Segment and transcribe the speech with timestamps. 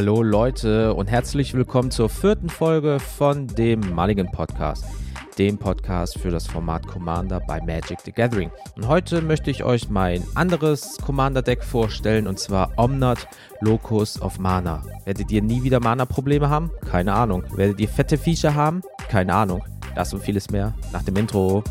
[0.00, 4.86] Hallo Leute und herzlich willkommen zur vierten Folge von dem Mulligan Podcast,
[5.36, 8.50] dem Podcast für das Format Commander bei Magic the Gathering.
[8.76, 13.28] Und heute möchte ich euch mein anderes Commander-Deck vorstellen und zwar Omnat
[13.60, 14.82] Locus of Mana.
[15.04, 16.70] Werdet ihr nie wieder Mana-Probleme haben?
[16.90, 17.44] Keine Ahnung.
[17.54, 18.80] Werdet ihr fette Viecher haben?
[19.10, 19.62] Keine Ahnung.
[19.94, 21.62] Das und vieles mehr nach dem Intro.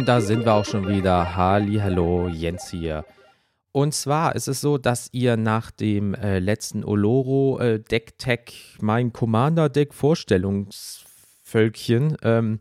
[0.00, 1.36] Und da sind wir auch schon wieder.
[1.36, 3.04] Halli, hallo, Jens hier.
[3.70, 8.78] Und zwar ist es so, dass ihr nach dem äh, letzten Oloro äh, Deck Tech,
[8.80, 12.60] mein Commander Deck Vorstellungsvölkchen, ähm,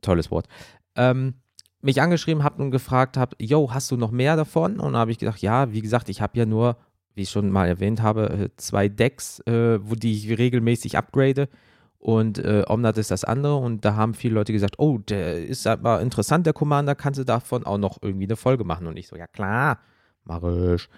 [0.00, 0.48] tolles Wort,
[0.96, 1.34] ähm,
[1.82, 4.80] mich angeschrieben habt und gefragt habt, yo, hast du noch mehr davon?
[4.80, 6.78] Und da habe ich gesagt, ja, wie gesagt, ich habe ja nur,
[7.14, 11.50] wie ich schon mal erwähnt habe, äh, zwei Decks, äh, wo die ich regelmäßig upgrade
[11.98, 15.66] und äh, Omnat ist das andere und da haben viele Leute gesagt, oh, der ist
[15.66, 18.86] aber interessant, der Commander, kannst du davon auch noch irgendwie eine Folge machen?
[18.86, 19.80] Und ich so, ja klar,
[20.24, 20.88] mach ich.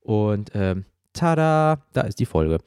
[0.00, 2.58] Und ähm, tada, da ist die Folge.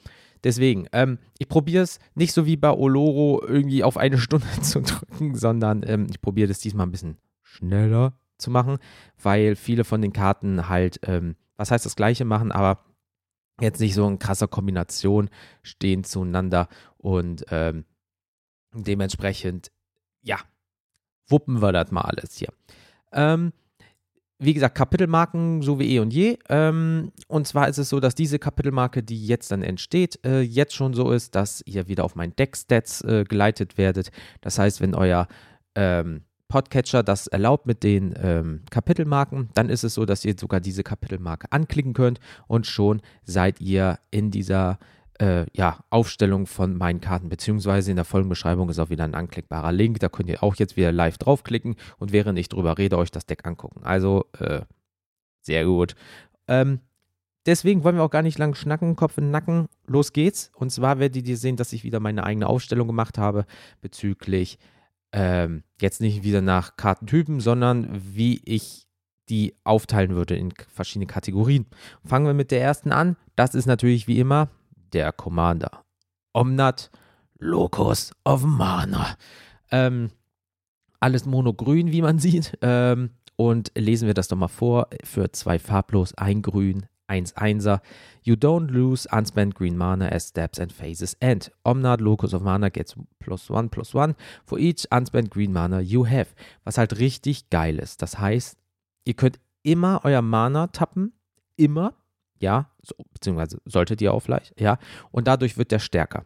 [0.44, 4.81] Deswegen, ähm, ich probiere es nicht so wie bei Oloro irgendwie auf eine Stunde zu
[4.81, 8.77] drücken, sondern ähm, ich probiere das diesmal ein bisschen schneller zu machen,
[9.21, 12.83] weil viele von den Karten halt, ähm, was heißt das gleiche machen, aber
[13.61, 15.30] jetzt nicht so in krasser Kombination
[15.61, 16.67] stehen zueinander
[17.04, 17.86] und ähm,
[18.73, 19.72] dementsprechend,
[20.22, 20.38] ja,
[21.28, 22.50] wuppen wir das mal alles hier.
[23.12, 23.52] Ähm,
[24.40, 26.38] wie gesagt, Kapitelmarken so wie eh und je.
[26.50, 30.73] Ähm, und zwar ist es so, dass diese Kapitelmarke, die jetzt dann entsteht, äh, jetzt
[30.73, 34.12] schon so ist, dass ihr wieder auf mein Deck-Stats äh, geleitet werdet.
[34.42, 35.28] Das heißt, wenn euer
[35.76, 40.60] ähm, Podcatcher das erlaubt mit den ähm, Kapitelmarken, dann ist es so, dass ihr sogar
[40.62, 44.78] diese Kapitelmarke anklicken könnt und schon seid ihr in dieser
[45.19, 49.71] äh, ja, Aufstellung von meinen Karten, beziehungsweise in der Folgenbeschreibung ist auch wieder ein anklickbarer
[49.71, 49.99] Link.
[49.99, 53.26] Da könnt ihr auch jetzt wieder live draufklicken und während ich drüber rede, euch das
[53.26, 53.83] Deck angucken.
[53.83, 54.61] Also, äh,
[55.42, 55.95] sehr gut.
[56.48, 56.80] Ähm,
[57.45, 59.67] deswegen wollen wir auch gar nicht lang schnacken, Kopf in den Nacken.
[59.86, 60.52] Los geht's.
[60.55, 63.45] Und zwar werdet ihr sehen, dass ich wieder meine eigene Aufstellung gemacht habe
[63.82, 64.58] bezüglich
[65.11, 68.88] ähm, jetzt nicht wieder nach Kartentypen, sondern wie ich
[69.30, 71.67] die aufteilen würde in verschiedene Kategorien.
[72.04, 73.15] Fangen wir mit der ersten an.
[73.36, 74.49] Das ist natürlich wie immer
[74.93, 75.83] der Commander.
[76.33, 76.92] Omnat
[77.39, 79.15] Locus of Mana.
[79.71, 80.11] Ähm,
[80.99, 82.58] alles monogrün, wie man sieht.
[82.61, 84.87] Ähm, und lesen wir das doch mal vor.
[85.03, 87.82] Für zwei farblos, ein grün, 1-1er.
[88.23, 91.52] You don't lose unspent green mana as steps and phases end.
[91.64, 94.15] Omnad Locus of Mana gets plus one plus one
[94.45, 96.27] for each unspent green mana you have.
[96.64, 98.02] Was halt richtig geil ist.
[98.02, 98.58] Das heißt,
[99.05, 101.14] ihr könnt immer euer Mana tappen.
[101.55, 101.93] Immer.
[102.43, 102.70] Ja.
[102.81, 104.59] So, beziehungsweise solltet ihr auch vielleicht.
[104.59, 104.77] Ja.
[105.11, 106.26] Und dadurch wird der stärker.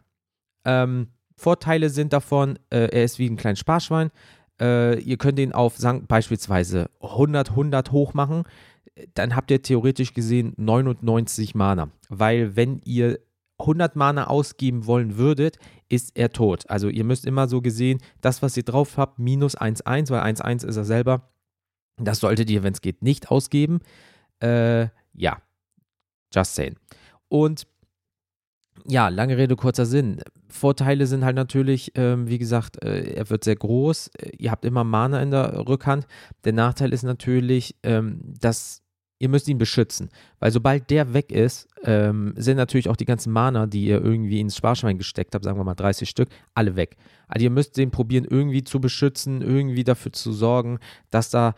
[0.64, 4.10] Ähm, Vorteile sind davon, äh, er ist wie ein kleines Sparschwein.
[4.60, 8.44] Äh, ihr könnt ihn auf sagen, beispielsweise 100, 100 hoch machen
[9.14, 11.90] dann habt ihr theoretisch gesehen 99 Mana.
[12.08, 13.18] Weil wenn ihr
[13.58, 15.58] 100 Mana ausgeben wollen würdet,
[15.88, 16.68] ist er tot.
[16.68, 20.66] Also ihr müsst immer so gesehen, das, was ihr drauf habt, minus 1-1, weil 1-1
[20.66, 21.30] ist er selber.
[21.96, 23.80] Das solltet ihr, wenn es geht, nicht ausgeben.
[24.40, 25.42] Äh, ja,
[26.34, 26.76] just saying.
[27.28, 27.66] Und
[28.86, 30.22] ja, lange Rede, kurzer Sinn.
[30.48, 34.10] Vorteile sind halt natürlich, ähm, wie gesagt, äh, er wird sehr groß.
[34.38, 36.06] Ihr habt immer Mana in der Rückhand.
[36.44, 38.82] Der Nachteil ist natürlich, ähm, dass
[39.18, 40.10] ihr müsst ihn beschützen.
[40.38, 44.40] Weil sobald der weg ist, ähm, sind natürlich auch die ganzen Mana, die ihr irgendwie
[44.40, 46.96] ins Sparschwein gesteckt habt, sagen wir mal 30 Stück, alle weg.
[47.26, 50.78] Also ihr müsst den probieren, irgendwie zu beschützen, irgendwie dafür zu sorgen,
[51.10, 51.54] dass da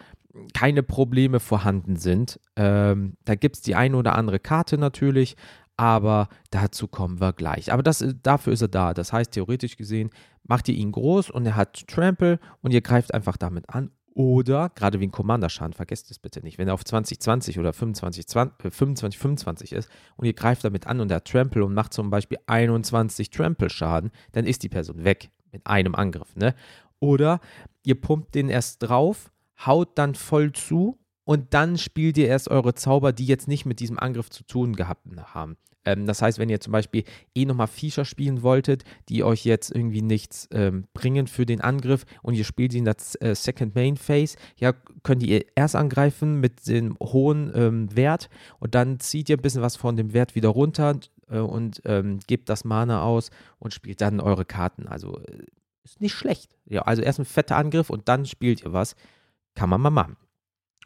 [0.54, 2.40] keine Probleme vorhanden sind.
[2.56, 5.36] Ähm, da gibt es die eine oder andere Karte natürlich,
[5.76, 7.72] aber dazu kommen wir gleich.
[7.72, 8.94] Aber das, dafür ist er da.
[8.94, 10.10] Das heißt, theoretisch gesehen,
[10.44, 14.70] macht ihr ihn groß und er hat Trample und ihr greift einfach damit an oder,
[14.70, 18.64] gerade wie ein Commander-Schaden, vergesst es bitte nicht, wenn er auf 2020 oder 25, 20,
[18.64, 22.10] äh, 25, 25 ist und ihr greift damit an und er Trample und macht zum
[22.10, 26.34] Beispiel 21 Trample-Schaden, dann ist die Person weg mit einem Angriff.
[26.36, 26.54] Ne?
[26.98, 27.40] Oder
[27.84, 29.30] ihr pumpt den erst drauf,
[29.66, 33.80] haut dann voll zu und dann spielt ihr erst eure Zauber, die jetzt nicht mit
[33.80, 35.56] diesem Angriff zu tun gehabt haben.
[35.84, 37.04] Ähm, das heißt, wenn ihr zum Beispiel
[37.34, 42.04] eh nochmal Feature spielen wolltet, die euch jetzt irgendwie nichts ähm, bringen für den Angriff
[42.22, 44.72] und ihr spielt sie in der äh, Second Main Phase, ja,
[45.02, 48.28] könnt ihr erst angreifen mit dem hohen ähm, Wert
[48.58, 50.98] und dann zieht ihr ein bisschen was von dem Wert wieder runter
[51.28, 54.86] äh, und ähm, gebt das Mana aus und spielt dann eure Karten.
[54.86, 55.44] Also äh,
[55.84, 56.56] ist nicht schlecht.
[56.66, 58.96] Ja, also erst ein fetter Angriff und dann spielt ihr was.
[59.54, 60.16] Kann man mal machen.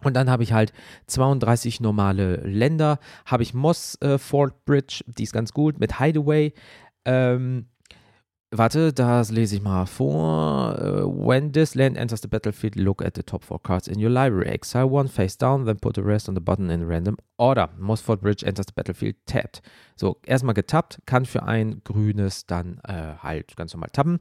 [0.03, 0.73] Und dann habe ich halt
[1.07, 2.99] 32 normale Länder.
[3.27, 6.53] Habe ich Moss äh, Fort Bridge, die ist ganz gut, mit Hideaway.
[7.05, 7.67] Ähm,
[8.57, 10.79] Warte, das lese ich mal vor.
[10.79, 14.11] Uh, when this land enters the battlefield, look at the top four cards in your
[14.11, 14.47] library.
[14.47, 17.69] Exile one face down, then put the rest on the button in random order.
[17.77, 19.61] Mosford Bridge enters the battlefield tapped.
[19.97, 24.21] So, erstmal getappt, kann für ein grünes dann äh, halt ganz normal tappen.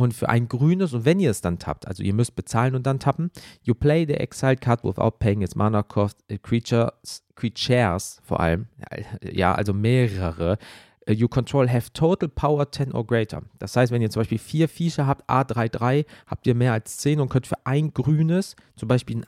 [0.00, 2.86] Und für ein grünes, und wenn ihr es dann tappt, also ihr müsst bezahlen und
[2.86, 3.30] dann tappen,
[3.60, 8.66] you play the exiled card without paying its mana cost, uh, creatures, creatures vor allem,
[9.30, 10.56] ja, also mehrere
[11.04, 13.42] äh, you control have total power 10 or greater.
[13.58, 17.20] Das heißt, wenn ihr zum Beispiel vier Viecher habt, A33, habt ihr mehr als 10
[17.20, 19.26] und könnt für ein grünes, zum Beispiel ein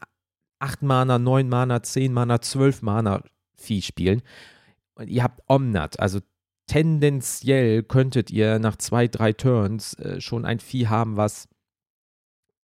[0.59, 3.23] 8 Mana, 9 Mana, 10 Mana, 12 Mana
[3.57, 4.23] Vieh spielen.
[4.95, 6.21] Und ihr habt Omnat, also
[6.67, 11.49] tendenziell könntet ihr nach zwei, drei Turns äh, schon ein Vieh haben, was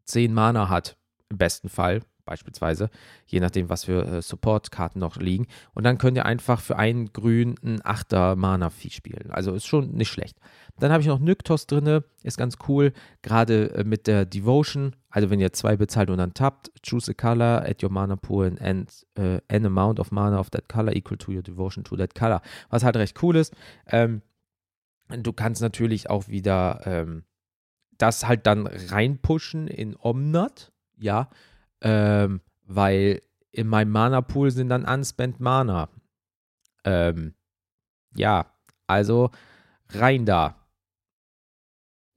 [0.05, 0.97] 10 Mana hat,
[1.29, 2.89] im besten Fall beispielsweise,
[3.25, 5.47] je nachdem, was für äh, Support-Karten noch liegen.
[5.73, 9.31] Und dann könnt ihr einfach für einen grün ein 8er Mana-Vieh spielen.
[9.31, 10.37] Also ist schon nicht schlecht.
[10.79, 14.95] Dann habe ich noch Nyktos drin, ist ganz cool, gerade äh, mit der Devotion.
[15.09, 18.55] Also wenn ihr zwei bezahlt und dann tappt, choose a color, add your mana pool
[18.61, 18.89] and
[19.19, 22.41] uh, an amount of mana of that color equal to your devotion to that color.
[22.69, 23.53] Was halt recht cool ist.
[23.87, 24.21] Ähm,
[25.09, 27.23] du kannst natürlich auch wieder ähm,
[27.97, 31.29] das halt dann reinpushen in Omnat, ja,
[31.81, 35.89] ähm, weil in meinem Mana-Pool sind dann Unspent Mana.
[36.83, 37.33] Ähm,
[38.15, 38.45] ja,
[38.87, 39.31] also
[39.89, 40.55] rein da.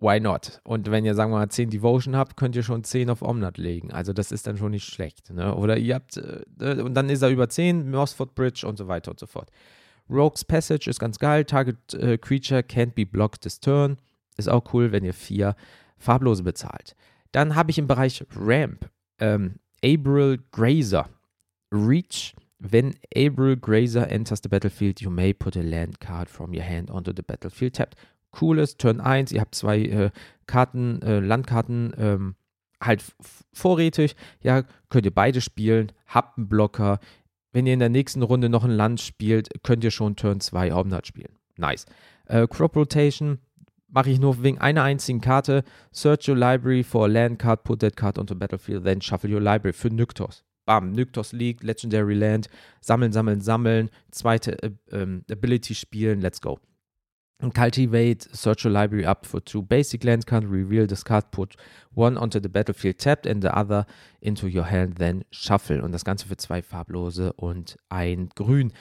[0.01, 0.61] Why not?
[0.65, 3.57] Und wenn ihr, sagen wir mal, 10 Devotion habt, könnt ihr schon 10 auf Omnat
[3.57, 3.91] legen.
[3.91, 5.31] Also das ist dann schon nicht schlecht.
[5.31, 5.55] Ne?
[5.55, 9.11] Oder ihr habt, äh, und dann ist er über 10, Mossford Bridge und so weiter
[9.11, 9.51] und so fort.
[10.11, 11.45] Rogue's Passage ist ganz geil.
[11.45, 13.97] Target uh, Creature can't be blocked this turn.
[14.37, 15.57] Ist auch cool, wenn ihr vier
[15.97, 16.95] farblose bezahlt.
[17.33, 21.09] Dann habe ich im Bereich Ramp ähm, April Grazer.
[21.71, 22.35] Reach.
[22.59, 26.91] When April Grazer enters the battlefield, you may put a land card from your hand
[26.91, 27.97] onto the battlefield tapped.
[28.31, 30.11] Cooles, Turn 1, ihr habt zwei äh,
[30.47, 32.35] Karten, äh, Landkarten ähm,
[32.81, 33.05] halt
[33.53, 34.17] vorrätig.
[34.43, 36.99] Ja, könnt ihr beide spielen, habt einen Blocker.
[37.53, 40.75] Wenn ihr in der nächsten Runde noch ein Land spielt, könnt ihr schon Turn 2
[40.75, 41.39] Omnat spielen.
[41.57, 41.87] Nice.
[42.27, 43.39] Äh, Crop Rotation,
[43.95, 45.63] mache ich nur wegen einer einzigen Karte.
[45.93, 49.41] Search your library for a land card, put that card onto battlefield, then shuffle your
[49.41, 50.45] library für Nyktos.
[50.67, 52.49] Bam, Nyktos League, Legendary Land,
[52.81, 56.59] sammeln, sammeln, sammeln, zweite äh, ähm, Ability spielen, let's go.
[57.53, 61.55] Cultivate, search your library up for two basic land cards, reveal this card, put
[61.95, 63.87] one onto the battlefield tapped and the other
[64.21, 65.83] into your hand, then shuffle.
[65.83, 68.73] Und das Ganze für zwei farblose und ein grün.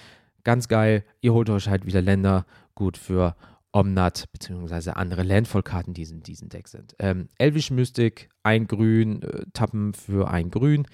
[0.43, 2.45] Ganz geil, ihr holt euch halt wieder Länder,
[2.75, 3.35] gut für
[3.73, 4.91] Omnat bzw.
[4.91, 6.95] andere Landfall-Karten, die in diesem Deck sind.
[6.99, 10.87] Ähm, Elvish Mystic, ein Grün, äh, Tappen für ein Grün.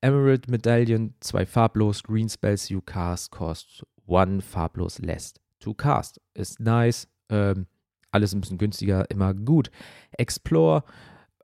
[0.00, 2.02] Emerald Medaillion, zwei farblos.
[2.02, 6.20] Green Spells you cast cost one farblos less to cast.
[6.34, 7.08] Ist nice.
[7.30, 7.66] Ähm,
[8.10, 9.70] alles ein bisschen günstiger, immer gut.
[10.12, 10.82] Explore,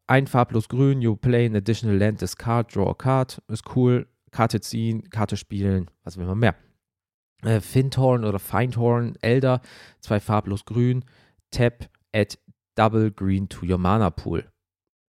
[0.06, 1.00] ein farblos Grün.
[1.00, 3.40] You play an additional land, this card, draw a card.
[3.48, 4.06] Ist cool.
[4.32, 6.56] Karte ziehen, Karte spielen, was will man mehr
[7.44, 9.60] äh, Findhorn oder Findhorn, Elder,
[10.00, 11.04] zwei farblos grün,
[11.50, 12.36] Tap, add
[12.74, 14.44] double green to your mana pool.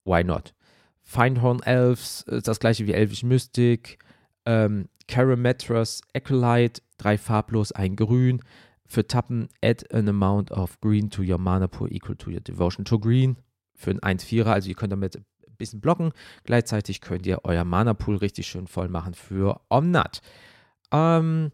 [0.06, 0.54] Why not?
[1.02, 4.00] Findhorn Elves, ist das gleiche wie Elvish Mystic,
[4.46, 8.42] ähm, Karametras, Acolyte, drei farblos, ein grün.
[8.86, 12.86] Für Tappen, add an amount of green to your mana pool equal to your devotion
[12.86, 13.38] to green.
[13.76, 15.18] Für ein 1-4er, also ihr könnt damit
[15.54, 16.12] ein bisschen blocken.
[16.44, 20.22] Gleichzeitig könnt ihr euer Mana Pool richtig schön voll machen für Omnat.
[20.92, 21.52] Ähm,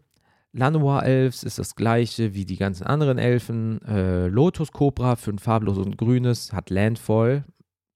[0.52, 3.80] Lanois Elves ist das gleiche wie die ganzen anderen Elfen.
[3.82, 7.44] Äh, Lotus Cobra für ein farbloses und grünes hat Landfall.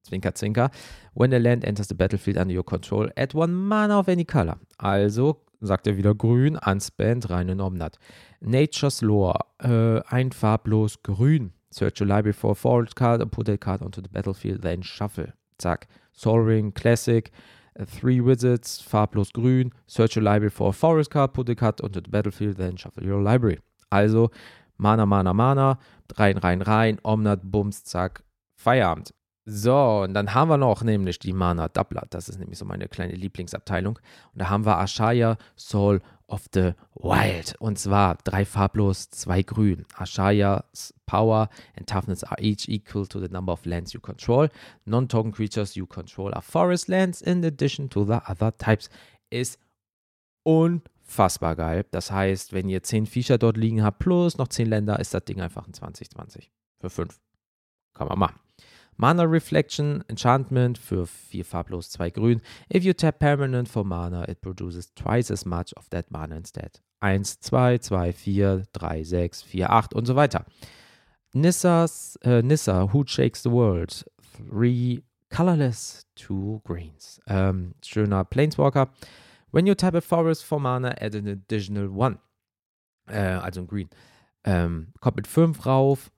[0.04, 0.70] Zwinker, zwinker.
[1.14, 4.58] When the land enters the battlefield under your control, add one mana of any color.
[4.78, 7.98] Also sagt er wieder grün, unspent, rein in Omnat.
[8.40, 11.52] Nature's Lore, äh, ein farblos grün.
[11.70, 14.82] Search your library for a forward card and put that card onto the battlefield, then
[14.82, 15.32] shuffle.
[15.60, 15.88] Zack.
[16.12, 17.32] Soul Ring, Classic.
[17.76, 22.00] Three Wizards, farblos grün, search your library for a forest card, put the card onto
[22.00, 23.58] the battlefield, then shuffle your library.
[23.90, 24.30] Also
[24.78, 25.78] Mana, Mana, Mana,
[26.16, 28.22] rein, rein, rein, Omnat, Bums, zack,
[28.54, 29.12] Feierabend.
[29.46, 32.06] So, und dann haben wir noch nämlich die Mana Doubler.
[32.08, 33.98] Das ist nämlich so meine kleine Lieblingsabteilung.
[34.32, 37.54] Und da haben wir Ashaya Soul of the Wild.
[37.58, 39.84] Und zwar drei farblos, zwei grün.
[39.94, 44.48] Ashaya's Power and Toughness are each equal to the number of lands you control.
[44.84, 48.88] Non-token creatures you control are forest lands in addition to the other types.
[49.30, 49.58] Ist
[50.44, 51.84] unfassbar geil.
[51.90, 55.24] Das heißt, wenn ihr 10 Viecher dort liegen habt, plus noch 10 Länder, ist das
[55.24, 57.20] Ding einfach ein 2020 für 5.
[57.94, 58.43] Kann man machen.
[58.96, 62.40] Mana Reflection, Enchantment für 4 farblos, 2 grün.
[62.72, 66.80] If you tap permanent for mana, it produces twice as much of that mana instead.
[67.00, 70.44] 1, 2, 2, 4, 3, 6, 4, 8 und so weiter.
[71.32, 74.04] Nissa's, äh, Nissa, Who Shakes the World?
[74.36, 77.20] Three colorless, two greens.
[77.26, 78.88] Ähm, schöner Planeswalker.
[79.50, 82.18] When you tap a forest for mana, add an additional one.
[83.06, 83.90] Äh, also ein Green.
[84.44, 86.10] Ähm, kommt mit 5 rauf.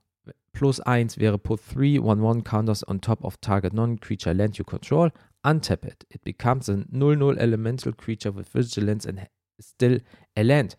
[0.56, 5.10] Plus 1 wäre put 3 1-1 counters on top of target non-creature land you control.
[5.42, 6.06] Untap it.
[6.08, 9.28] It becomes a 0-0 elemental creature with vigilance and
[9.60, 10.00] still
[10.34, 10.78] a land.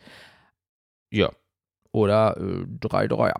[1.11, 1.31] Ja.
[1.91, 2.35] Oder
[2.81, 3.35] 3-3er.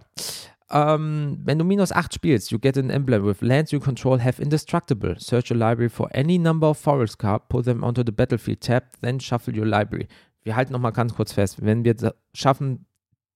[0.69, 4.19] Äh, um, wenn du minus 8 spielst, you get an emblem with lands you control
[4.19, 5.15] have indestructible.
[5.17, 8.83] Search your library for any number of forest cards, put them onto the battlefield tab,
[9.01, 10.07] then shuffle your library.
[10.43, 11.65] Wir halten nochmal ganz kurz fest.
[11.65, 11.95] Wenn wir
[12.35, 12.85] schaffen,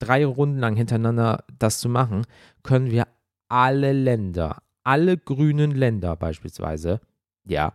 [0.02, 2.26] drei Runden lang hintereinander das zu machen,
[2.64, 3.08] können wir
[3.48, 7.00] alle Länder, alle grünen Länder beispielsweise,
[7.46, 7.74] ja,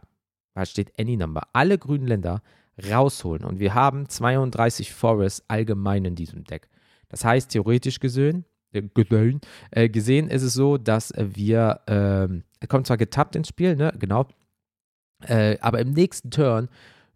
[0.54, 2.42] da steht Any Number, alle grünen Länder
[2.90, 3.44] rausholen.
[3.44, 6.68] Und wir haben 32 Forests allgemein in diesem Deck.
[7.08, 8.82] Das heißt, theoretisch gesehen, äh,
[9.70, 11.92] äh, gesehen ist es so, dass wir, äh,
[12.60, 14.26] er kommt zwar getappt ins Spiel, ne, genau,
[15.22, 16.68] äh, aber im nächsten Turn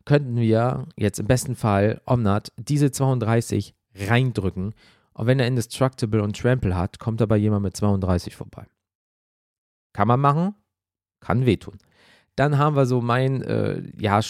[0.05, 4.75] könnten wir jetzt im besten Fall Omnat diese 32 reindrücken.
[5.21, 8.67] Und wenn er Indestructible und Trample hat, kommt aber jemand mit 32 vorbei.
[9.93, 10.55] Kann man machen,
[11.21, 11.77] kann wehtun.
[12.37, 14.21] Dann haben wir so mein, äh, ja,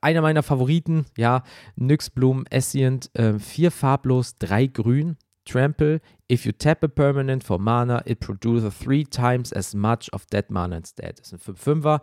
[0.00, 1.42] einer meiner Favoriten, ja,
[1.74, 6.00] Nyxbloom Essient, äh, vier farblos, drei grün, Trample.
[6.30, 10.52] If you tap a permanent for mana, it produces three times as much of that
[10.52, 11.18] mana instead.
[11.18, 12.00] Das ist ein 5-5er.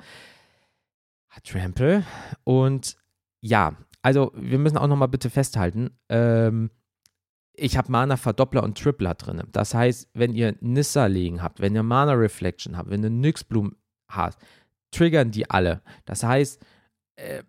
[1.29, 2.03] Hat Trample.
[2.43, 2.97] Und
[3.39, 6.69] ja, also wir müssen auch nochmal bitte festhalten, ähm,
[7.59, 9.43] ich habe Mana Verdoppler und Tripler drin.
[9.51, 13.75] Das heißt, wenn ihr Nissa legen habt, wenn ihr Mana Reflection habt, wenn ihr Nyxbloom
[14.09, 14.37] habt,
[14.91, 15.81] triggern die alle.
[16.05, 16.63] Das heißt,
[17.15, 17.43] äh,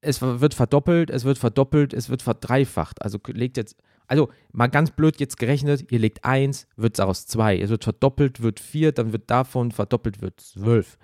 [0.00, 3.02] es wird verdoppelt, es wird verdoppelt, es wird verdreifacht.
[3.02, 3.76] Also legt jetzt,
[4.06, 7.58] also mal ganz blöd jetzt gerechnet, ihr legt 1, wird es aus 2.
[7.58, 10.98] Es wird verdoppelt, wird 4, dann wird davon verdoppelt, wird 12.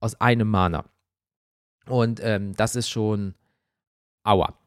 [0.00, 0.84] Aus einem Mana.
[1.86, 3.34] Und ähm, das ist schon
[4.24, 4.58] aua.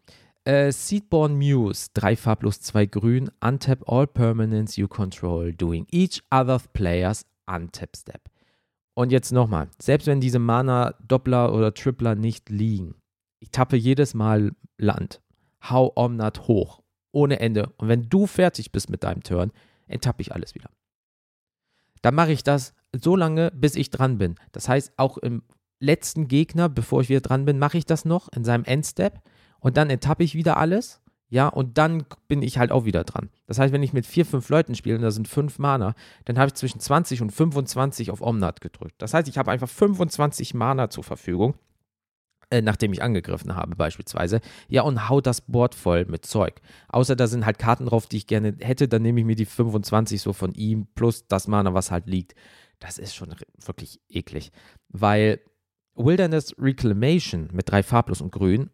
[0.45, 6.61] Äh, Seedborn Muse, 3 farblos, 2 grün, untap all permanents you control, doing each other
[6.73, 8.21] players untap step.
[8.93, 12.93] Und jetzt nochmal, selbst wenn diese Mana-Doppler oder Tripler nicht liegen,
[13.39, 15.19] ich tappe jedes Mal Land,
[15.67, 17.73] hau Omnat hoch, ohne Ende.
[17.77, 19.51] Und wenn du fertig bist mit deinem Turn,
[19.87, 20.69] enttappe ich alles wieder.
[22.03, 24.35] Dann mache ich das so lange, bis ich dran bin.
[24.51, 25.41] Das heißt, auch im
[25.79, 29.21] letzten Gegner, bevor ich wieder dran bin, mache ich das noch in seinem Endstep
[29.65, 33.29] und dann enttappe ich wieder alles ja, und dann bin ich halt auch wieder dran.
[33.47, 35.95] Das heißt, wenn ich mit vier, fünf Leuten spiele und da sind fünf Mana,
[36.25, 38.95] dann habe ich zwischen 20 und 25 auf Omnat gedrückt.
[38.99, 41.55] Das heißt, ich habe einfach 25 Mana zur Verfügung,
[42.51, 44.39] äh, nachdem ich angegriffen habe, beispielsweise.
[44.67, 46.61] Ja, und hau das Board voll mit Zeug.
[46.89, 49.45] Außer da sind halt Karten drauf, die ich gerne hätte, dann nehme ich mir die
[49.45, 52.35] 25 so von ihm plus das Mana, was halt liegt.
[52.77, 53.33] Das ist schon
[53.65, 54.51] wirklich eklig.
[54.89, 55.39] Weil
[55.95, 58.69] Wilderness Reclamation mit drei farblos und grün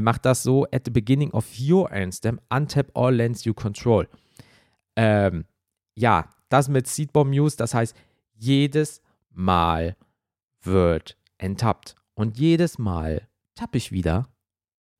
[0.00, 4.08] macht das so, at the beginning of your Endstem, untap all lands you control.
[4.96, 5.44] Ähm,
[5.94, 7.96] ja, das mit Seedbomb News, das heißt,
[8.34, 9.96] jedes Mal
[10.62, 11.96] wird enttappt.
[12.14, 14.28] Und jedes Mal tappe ich wieder,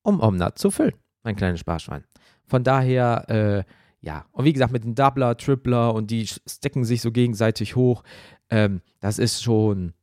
[0.01, 0.95] um Omnat zu füllen.
[1.23, 2.03] Mein kleines Sparschwein.
[2.45, 3.63] Von daher, äh,
[4.01, 4.25] ja.
[4.31, 8.03] Und wie gesagt, mit dem Doubler, Tripler und die stecken sich so gegenseitig hoch.
[8.49, 9.93] Ähm, das ist schon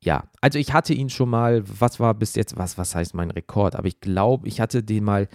[0.00, 3.30] ja, also ich hatte ihn schon mal, was war bis jetzt, was, was heißt mein
[3.30, 3.74] Rekord?
[3.74, 5.28] Aber ich glaube, ich hatte den mal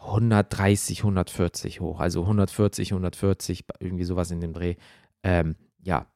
[0.00, 2.00] 130, 140 hoch.
[2.00, 4.74] Also 140, 140, irgendwie sowas in dem Dreh.
[5.22, 6.06] Ähm, ja,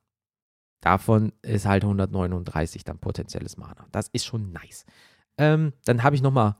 [0.80, 3.86] davon ist halt 139 dann potenzielles Mana.
[3.92, 4.84] Das ist schon nice.
[5.38, 6.56] Ähm, dann habe ich nochmal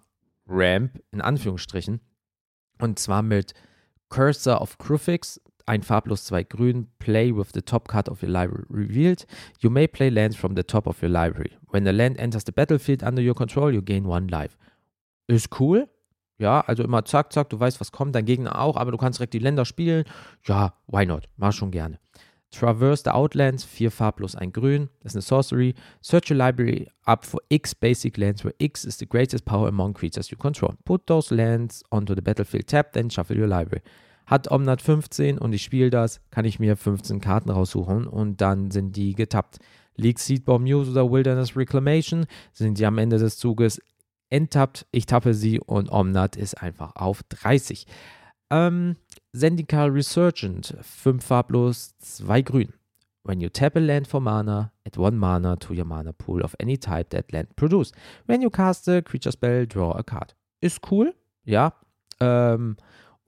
[0.47, 2.01] Ramp in Anführungsstrichen.
[2.81, 3.55] Und zwar mit
[4.09, 6.89] Cursor of Crufix ein farblos, zwei grün.
[6.99, 9.27] Play with the top card of your library revealed.
[9.61, 11.53] You may play lands from the top of your library.
[11.71, 14.57] When the land enters the battlefield under your control, you gain one life.
[15.29, 15.89] Ist cool.
[16.39, 19.19] Ja, also immer zack, zack, du weißt, was kommt, dein Gegner auch, aber du kannst
[19.19, 20.05] direkt die Länder spielen.
[20.45, 21.29] Ja, why not?
[21.37, 21.99] Mach schon gerne.
[22.51, 24.89] Traverse the Outlands, vier farblos, ein grün.
[25.01, 25.75] Das ist eine Sorcery.
[26.01, 29.93] Search your library up for X basic lands, where X is the greatest power among
[29.93, 30.75] creatures you control.
[30.85, 33.83] Put those lands onto the battlefield tab, then shuffle your library.
[34.29, 38.71] Hat Omnat 15 und ich spiele das, kann ich mir 15 Karten raussuchen und dann
[38.71, 39.57] sind die getappt.
[39.97, 43.81] League Seedbomb News oder Wilderness Reclamation sind die am Ende des Zuges
[44.29, 44.87] enttappt.
[44.93, 47.87] Ich tappe sie und Omnat ist einfach auf 30.
[48.51, 48.97] Ähm,
[49.35, 52.75] Zendikar Resurgent, 5 farblos, 2 grün.
[53.25, 56.55] When you tap a land for mana, add 1 mana to your mana pool of
[56.61, 57.95] any type that land produced.
[58.27, 60.37] When you cast a creature spell, draw a card.
[60.61, 61.73] Ist cool, ja.
[62.21, 62.77] Ähm,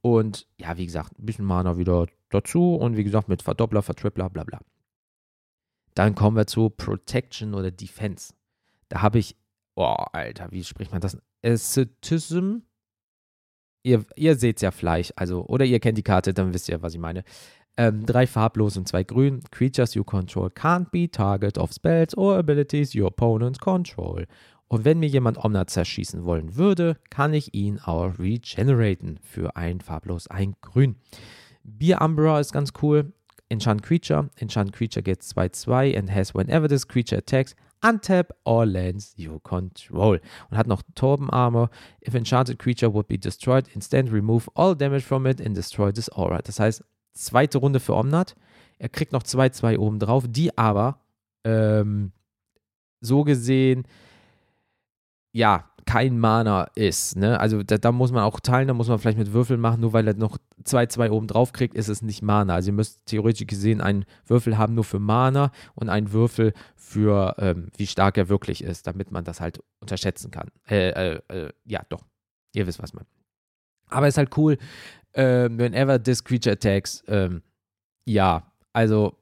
[0.02, 4.30] Und ja, wie gesagt, ein bisschen Mana wieder dazu und wie gesagt mit Verdoppler, Vertrippler,
[4.30, 4.61] bla bla.
[5.95, 8.33] Dann kommen wir zu Protection oder Defense.
[8.88, 9.37] Da habe ich,
[9.75, 11.19] oh, Alter, wie spricht man das?
[11.45, 12.59] Ascetism.
[13.83, 16.95] Ihr, ihr seht ja Fleisch, also, oder ihr kennt die Karte, dann wisst ihr, was
[16.95, 17.25] ich meine.
[17.76, 19.42] Ähm, drei farblos und zwei grün.
[19.50, 24.26] Creatures you control can't be target of spells or abilities your opponents control.
[24.71, 29.81] Und wenn mir jemand Omna zerschießen wollen würde, kann ich ihn auch regeneraten für ein
[29.81, 30.95] farblos, ein grün.
[31.65, 33.12] Beer Umbra ist ganz cool.
[33.49, 34.31] Enchant Creature.
[34.37, 40.21] Enchant Creature gets 2-2 and has whenever this creature attacks, untap all lands you control.
[40.50, 41.69] Und hat noch Torben Armor.
[42.07, 46.09] If enchanted creature would be destroyed, instant remove all damage from it and destroy this
[46.12, 46.43] aura.
[46.43, 48.37] Das heißt, zweite Runde für Omnat.
[48.79, 51.00] Er kriegt noch 2-2 oben drauf, die aber
[51.43, 52.12] ähm,
[53.00, 53.85] so gesehen
[55.33, 57.17] ja, kein Mana ist.
[57.17, 57.39] Ne?
[57.41, 59.93] Also da, da, muss man auch teilen, da muss man vielleicht mit Würfeln machen, nur
[59.93, 62.55] weil er noch 2-2 oben drauf kriegt, ist es nicht Mana.
[62.55, 67.35] Also ihr müsst theoretisch gesehen einen Würfel haben nur für Mana und einen Würfel für
[67.39, 70.49] ähm, wie stark er wirklich ist, damit man das halt unterschätzen kann.
[70.69, 72.05] Äh, äh, äh, ja, doch.
[72.53, 73.05] Ihr wisst, was man.
[73.89, 74.59] Aber ist halt cool,
[75.13, 77.43] äh, whenever this creature attacks, ähm,
[78.05, 79.17] ja, also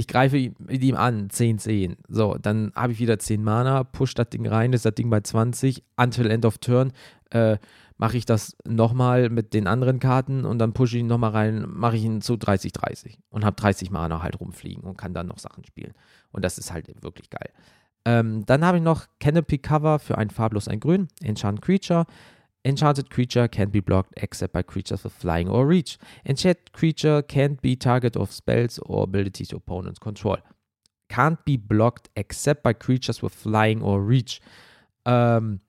[0.00, 1.96] ich greife mit ihm an, 10, 10.
[2.08, 5.20] So, dann habe ich wieder 10 Mana, push das Ding rein, ist das Ding bei
[5.20, 5.84] 20.
[5.96, 6.92] Until End of Turn
[7.30, 7.58] äh,
[7.98, 11.66] mache ich das nochmal mit den anderen Karten und dann pushe ich ihn nochmal rein,
[11.68, 15.26] mache ich ihn zu 30, 30 und habe 30 Mana halt rumfliegen und kann dann
[15.26, 15.92] noch Sachen spielen.
[16.32, 17.50] Und das ist halt wirklich geil.
[18.06, 22.06] Ähm, dann habe ich noch Canopy Cover für ein farblos, ein grün, Enchant Creature.
[22.64, 25.98] Enchanted creature can't be blocked except by creatures with flying or reach.
[26.26, 30.36] Enchanted creature can't be target of spells or abilities opponents control.
[31.08, 34.40] Can't be blocked except by creatures with flying or reach.
[35.06, 35.60] Ähm,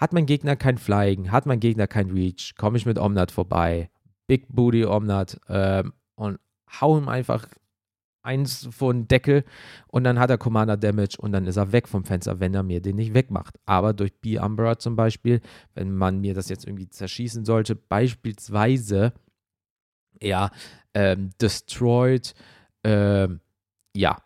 [0.00, 3.90] hat mein Gegner kein Flying, hat mein Gegner kein Reach, komme ich mit Omnat vorbei.
[4.26, 6.38] Big Booty Omnat ähm, und
[6.80, 7.46] hau ihm einfach
[8.22, 9.44] eins von Deckel
[9.88, 12.62] und dann hat er Commander Damage und dann ist er weg vom Fenster, wenn er
[12.62, 13.58] mir den nicht wegmacht.
[13.66, 15.40] Aber durch B-Umbra zum Beispiel,
[15.74, 19.12] wenn man mir das jetzt irgendwie zerschießen sollte, beispielsweise,
[20.20, 20.50] ja,
[20.94, 22.34] ähm, destroyed,
[22.84, 23.40] ähm,
[23.96, 24.18] ja,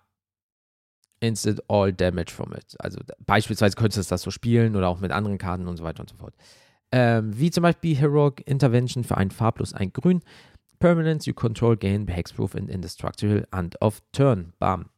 [1.21, 2.77] instant all damage from it.
[2.79, 6.01] Also beispielsweise könntest du das so spielen oder auch mit anderen Karten und so weiter
[6.01, 6.35] und so fort.
[6.93, 10.21] Ähm, wie zum Beispiel Heroic Intervention für ein farblos, ein grün.
[10.79, 14.53] Permanence you control gain Hexproof and Indestructible End of Turn.
[14.59, 14.91] Bam.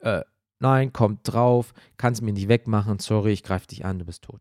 [0.00, 0.22] Äh,
[0.60, 4.40] nein, kommt drauf, kannst mir nicht wegmachen, sorry, ich greife dich an, du bist tot.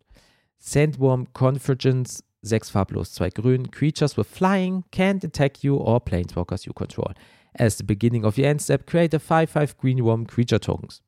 [0.60, 3.72] Sandworm Convergence, 6 farblos, 2 grün.
[3.72, 7.14] Creatures with flying can't attack you or planeswalkers you control.
[7.54, 11.02] As the beginning of your end step, create a 5-5 Green Worm Creature Tokens.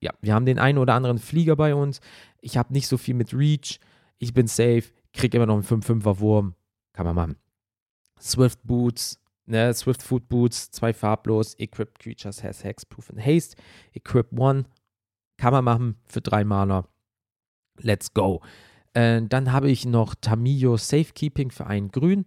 [0.00, 2.00] Ja, wir haben den einen oder anderen Flieger bei uns.
[2.40, 3.80] Ich habe nicht so viel mit Reach.
[4.18, 6.54] Ich bin safe, krieg immer noch einen 5-5er Wurm.
[6.92, 7.36] Kann man machen.
[8.18, 13.56] Swift Boots, Ne, Swift Food Boots, zwei farblos, Equipped Creatures has Hexproof and Haste.
[13.92, 14.64] Equip One
[15.36, 16.88] kann man machen für drei Mana.
[17.78, 18.42] Let's go.
[18.94, 22.26] Äh, dann habe ich noch Tamiyo Safekeeping für einen Grün.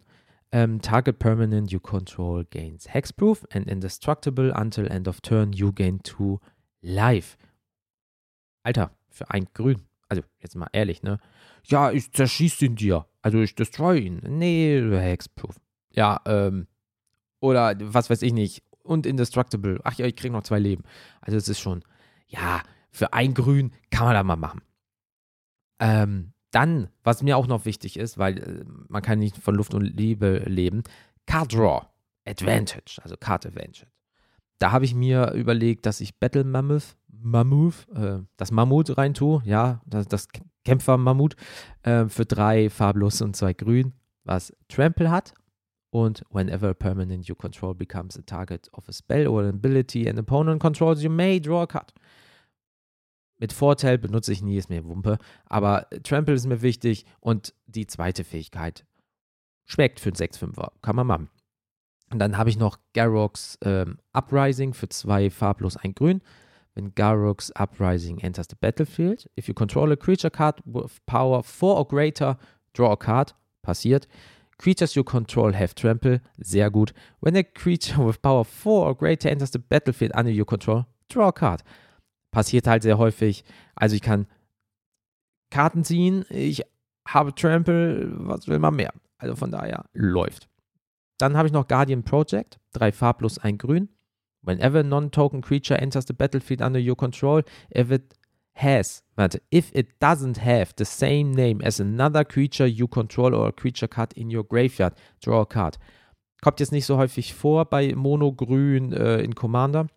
[0.51, 6.01] Ähm, target Permanent you control gains Hexproof and Indestructible until end of turn you gain
[6.01, 6.39] two
[6.81, 7.37] life.
[8.63, 9.81] Alter, für ein Grün.
[10.07, 11.19] Also, jetzt mal ehrlich, ne?
[11.65, 13.05] Ja, ich zerschieße ihn dir.
[13.21, 14.21] Also, ich destroy ihn.
[14.25, 15.59] Nee, Hexproof.
[15.91, 16.67] Ja, ähm,
[17.39, 18.63] oder was weiß ich nicht.
[18.83, 19.79] Und Indestructible.
[19.83, 20.83] Ach ja, ich kriege noch zwei Leben.
[21.21, 21.83] Also es ist schon,
[22.27, 24.61] ja, für ein Grün kann man da mal machen.
[25.79, 29.73] Ähm, dann, was mir auch noch wichtig ist, weil äh, man kann nicht von Luft
[29.73, 30.83] und Liebe leben,
[31.25, 31.85] Card Draw
[32.25, 33.85] Advantage, also Card Advantage.
[34.57, 39.41] Da habe ich mir überlegt, dass ich Battle Mammoth, Mammoth, äh, das Mammut rein tue,
[39.45, 40.27] ja, das, das
[40.65, 41.35] Kämpfer-Mammut,
[41.83, 45.33] äh, für drei farblos und zwei grün, was Trample hat
[45.91, 50.07] und whenever a permanent you control becomes a target of a spell or an ability
[50.07, 51.93] an opponent controls, you may draw a card.
[53.39, 57.87] Mit Vorteil benutze ich nie, ist mir Wumpe, aber Trample ist mir wichtig und die
[57.87, 58.85] zweite Fähigkeit
[59.65, 61.29] schmeckt für ein 6-5er, kann man machen.
[62.11, 66.21] Und dann habe ich noch Garrox ähm, Uprising für zwei farblos, ein grün.
[66.73, 71.77] Wenn Garrox Uprising enters the battlefield, if you control a creature card with power 4
[71.77, 72.37] or greater,
[72.73, 74.07] draw a card, passiert.
[74.59, 76.93] Creatures you control have trample, sehr gut.
[77.21, 81.29] When a creature with power 4 or greater enters the battlefield under your control, draw
[81.29, 81.63] a card.
[82.31, 83.45] Passiert halt sehr häufig.
[83.73, 84.27] Also ich kann
[85.49, 86.61] Karten ziehen, ich
[87.07, 88.93] habe Trample, was will man mehr?
[89.17, 90.49] Also von daher läuft.
[91.17, 93.87] Dann habe ich noch Guardian Project, 3 farblos, 1 grün.
[94.41, 97.43] Whenever a non-token creature enters the battlefield under your control,
[97.73, 98.13] if it
[98.61, 103.47] has, warte, if it doesn't have the same name as another creature you control or
[103.47, 105.77] a creature card in your graveyard, draw a card.
[106.41, 109.87] Kommt jetzt nicht so häufig vor bei Mono-Grün äh, in Commander.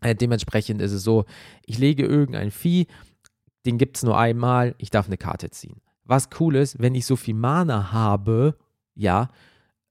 [0.00, 1.24] Äh, dementsprechend ist es so,
[1.64, 2.86] ich lege irgendein Vieh,
[3.64, 5.80] den gibt es nur einmal, ich darf eine Karte ziehen.
[6.04, 8.56] Was cool ist, wenn ich so viel Mana habe,
[8.94, 9.28] ja,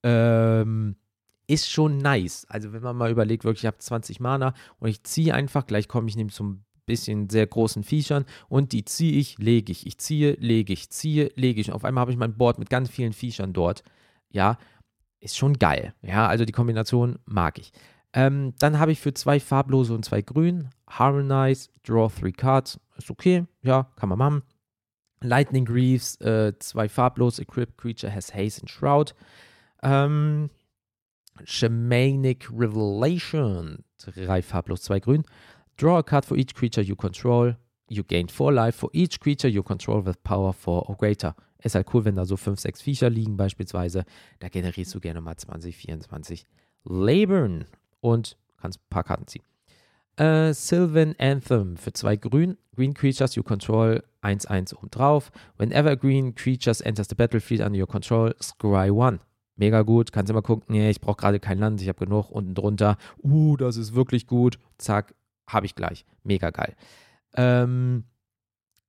[0.04, 0.96] ähm,
[1.48, 2.46] ist schon nice.
[2.50, 5.88] Also wenn man mal überlegt, wirklich, ich habe 20 Mana und ich ziehe einfach, gleich
[5.88, 9.98] komme ich nämlich zum bisschen sehr großen Viechern und die ziehe ich, lege ich, ich
[9.98, 11.70] ziehe, lege ich, ziehe, lege ich.
[11.70, 13.84] Und auf einmal habe ich mein Board mit ganz vielen Viechern dort.
[14.30, 14.58] Ja,
[15.20, 15.94] ist schon geil.
[16.02, 17.72] Ja, also die Kombination mag ich.
[18.14, 22.80] Ähm, dann habe ich für zwei farblose und zwei grün Harmonize, Draw Three Cards.
[22.98, 24.44] Ist okay, ja, kann man machen.
[25.22, 29.16] Lightning Greaves, äh, zwei farblos, Equipped Creature has Haze and Shroud.
[29.82, 30.50] Ähm,
[31.44, 35.24] Shamanic Revelation, drei farblos, zwei grün.
[35.78, 37.56] Draw a card for each creature you control.
[37.90, 41.36] You gain 4 life for each creature you control with power 4 or greater.
[41.64, 44.06] Ist halt cool, wenn da so 5, 6 Viecher liegen beispielsweise.
[44.40, 46.46] Da generierst du gerne mal 20, 24
[46.86, 47.66] Labern
[48.00, 49.44] und kannst ein paar Karten ziehen.
[50.18, 52.58] Uh, Sylvan Anthem für zwei Grün.
[52.74, 55.30] Green Creatures you control 1-1 oben drauf.
[55.58, 59.20] Whenever green creatures enters the battlefield under your control, scry 1.
[59.58, 60.14] Mega gut.
[60.14, 62.30] Kannst immer gucken, nee, ich brauche gerade kein Land, ich habe genug.
[62.32, 64.58] Unten drunter, uh, das ist wirklich gut.
[64.78, 65.16] Zack,
[65.48, 66.06] habe ich gleich.
[66.24, 66.76] Mega geil.
[67.36, 68.06] Ähm,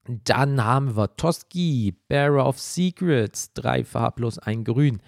[0.07, 5.01] dann haben wir Toski, Bearer of Secrets, drei farblos, ein grün.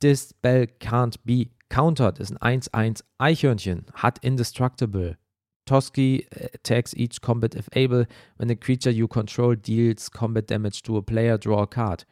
[0.00, 5.18] This spell can't be countered, ist ein 1-1 Eichhörnchen, hat Indestructible.
[5.66, 8.06] Toski attacks each combat if able.
[8.38, 12.06] When a creature you control deals combat damage to a player, draw a card.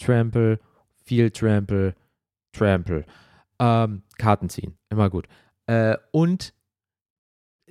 [0.00, 0.58] Trample,
[1.04, 1.94] Field Trample,
[2.52, 3.04] Trample.
[3.58, 5.26] Ähm, Karten ziehen, immer gut.
[5.66, 6.54] Äh, und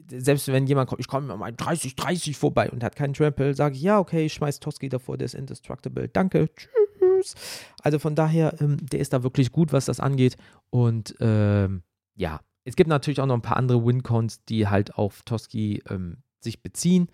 [0.10, 3.76] selbst wenn jemand kommt, ich komme mal 30, 30 vorbei und hat keinen Trample, sage
[3.76, 6.08] ich, ja, okay, ich schmeiß Toski davor, der ist indestructible.
[6.08, 7.36] Danke, tschüss.
[7.82, 10.38] Also von daher, ähm, der ist da wirklich gut, was das angeht.
[10.70, 11.84] Und ähm,
[12.16, 16.18] ja, es gibt natürlich auch noch ein paar andere Wincons, die halt auf Toski ähm,
[16.40, 17.08] sich beziehen.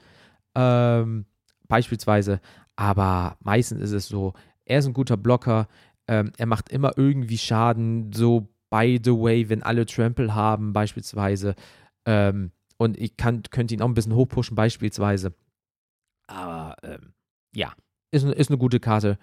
[0.55, 1.25] Ähm,
[1.67, 2.41] beispielsweise,
[2.75, 4.33] aber meistens ist es so,
[4.65, 5.67] er ist ein guter Blocker,
[6.07, 11.55] ähm, er macht immer irgendwie Schaden, so by the way, wenn alle Trample haben, beispielsweise.
[12.05, 12.51] Ähm,
[12.83, 15.33] und ich kann, könnte ihn auch ein bisschen hochpushen, beispielsweise.
[16.27, 17.13] Aber ähm,
[17.55, 17.73] ja,
[18.11, 19.17] ist, ist eine gute Karte.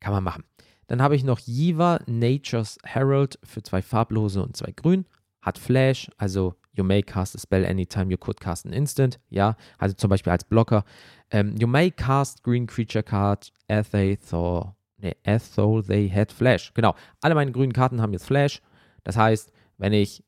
[0.00, 0.44] Kann man machen.
[0.86, 5.06] Dann habe ich noch Yiva Nature's Herald für zwei farblose und zwei grün.
[5.42, 9.20] Hat Flash, also you may cast a spell anytime you could cast an instant.
[9.28, 10.84] Ja, also zum Beispiel als Blocker.
[11.30, 16.32] Ähm, you may cast green creature card as they thought, nee, as though they had
[16.32, 16.72] Flash.
[16.74, 18.62] Genau, alle meine grünen Karten haben jetzt Flash.
[19.04, 20.24] Das heißt, wenn ich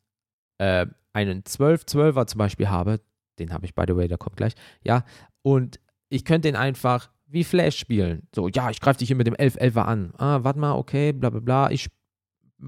[0.58, 3.00] äh, einen 12-12er zum Beispiel habe,
[3.38, 5.04] den habe ich by the way, der kommt gleich, ja,
[5.42, 8.26] und ich könnte den einfach wie Flash spielen.
[8.34, 10.12] So, ja, ich greife dich hier mit dem 11-11er an.
[10.18, 11.70] Ah, warte mal, okay, bla bla bla.
[11.70, 11.88] Ich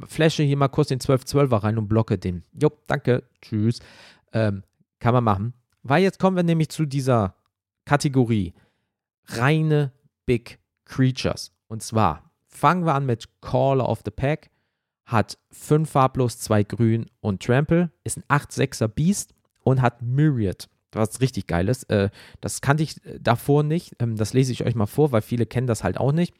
[0.07, 2.45] flashe hier mal kurz den 12-12er rein und blocke den.
[2.53, 3.81] Jo, danke, tschüss.
[4.33, 4.63] Ähm,
[5.01, 5.55] kann man machen.
[5.83, 7.35] Weil jetzt kommen wir nämlich zu dieser
[7.85, 8.55] Kategorie
[9.27, 9.93] reine
[10.27, 11.53] Big Creatures.
[11.67, 14.51] Und zwar fangen wir an mit Caller of the Pack
[15.05, 19.35] hat 5 farblos, 2 grün und Trample, ist ein 8-6er Beast
[19.65, 20.69] und hat Myriad.
[20.93, 21.85] Was richtig geil ist.
[21.91, 22.11] Äh,
[22.41, 23.97] das kannte ich äh, davor nicht.
[23.99, 26.35] Ähm, das lese ich euch mal vor, weil viele kennen das halt auch nicht.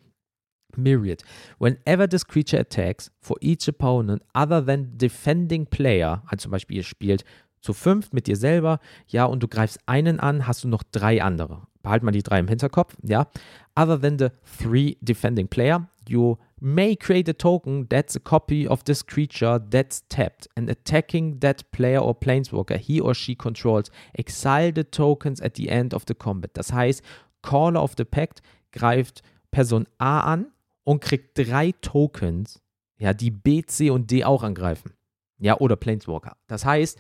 [0.77, 1.23] Myriad.
[1.59, 6.83] Whenever this creature attacks for each opponent other than defending player, also zum Beispiel ihr
[6.83, 7.25] spielt
[7.61, 11.23] zu fünf mit dir selber, ja, und du greifst einen an, hast du noch drei
[11.23, 11.63] andere.
[11.83, 13.29] Behalt mal die drei im Hinterkopf, ja.
[13.75, 18.85] Other than the three defending player, you may create a token that's a copy of
[18.85, 23.91] this creature that's tapped and attacking that player or planeswalker he or she controls.
[24.17, 26.51] Exile the tokens at the end of the combat.
[26.55, 27.03] Das heißt,
[27.43, 30.53] Caller of the Pact greift Person A an
[30.85, 32.61] und kriegt drei Tokens,
[32.99, 34.93] ja, die B, C und D auch angreifen.
[35.39, 36.37] Ja, oder Planeswalker.
[36.47, 36.97] Das heißt,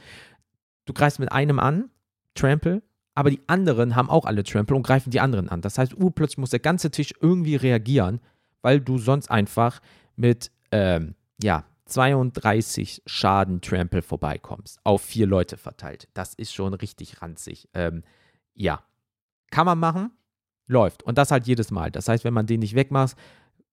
[0.87, 1.90] du greifst mit einem an,
[2.35, 2.83] Trample,
[3.14, 5.61] aber die anderen haben auch alle Trample und greifen die anderen an.
[5.61, 8.20] Das heißt, uh, plötzlich muss der ganze Tisch irgendwie reagieren
[8.62, 9.81] weil du sonst einfach
[10.16, 16.09] mit ähm, ja, 32 Schaden Trample vorbeikommst, auf vier Leute verteilt.
[16.14, 17.68] Das ist schon richtig ranzig.
[17.75, 18.03] Ähm,
[18.55, 18.83] ja,
[19.51, 20.11] kann man machen,
[20.66, 21.03] läuft.
[21.03, 21.90] Und das halt jedes Mal.
[21.90, 23.16] Das heißt, wenn man den nicht wegmacht,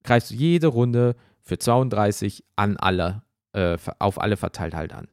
[0.03, 3.23] greifst du jede Runde für 32 an alle,
[3.53, 5.07] äh, auf alle verteilt halt an.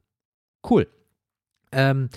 [0.68, 0.88] Cool.
[1.72, 2.08] Ähm,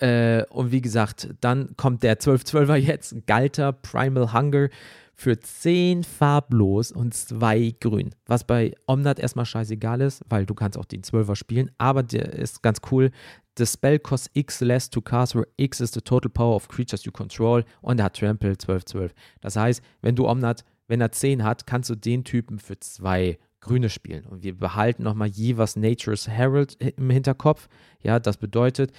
[0.00, 4.68] äh, und wie gesagt, dann kommt der 12-12er jetzt, Galter Primal Hunger
[5.18, 8.14] für 10 farblos und 2 grün.
[8.26, 12.34] Was bei Omnat erstmal scheißegal ist, weil du kannst auch den 12er spielen, aber der
[12.34, 13.10] ist ganz cool.
[13.56, 17.04] The spell costs X less to cast, where X is the total power of creatures
[17.06, 17.64] you control.
[17.80, 19.14] Und er hat Trample 12, 12.
[19.40, 23.38] Das heißt, wenn du Omnat, wenn er 10 hat, kannst du den Typen für zwei
[23.60, 24.26] Grüne spielen.
[24.26, 27.68] Und wir behalten nochmal jeweils Nature's Herald im Hinterkopf.
[28.02, 28.92] Ja, das bedeutet,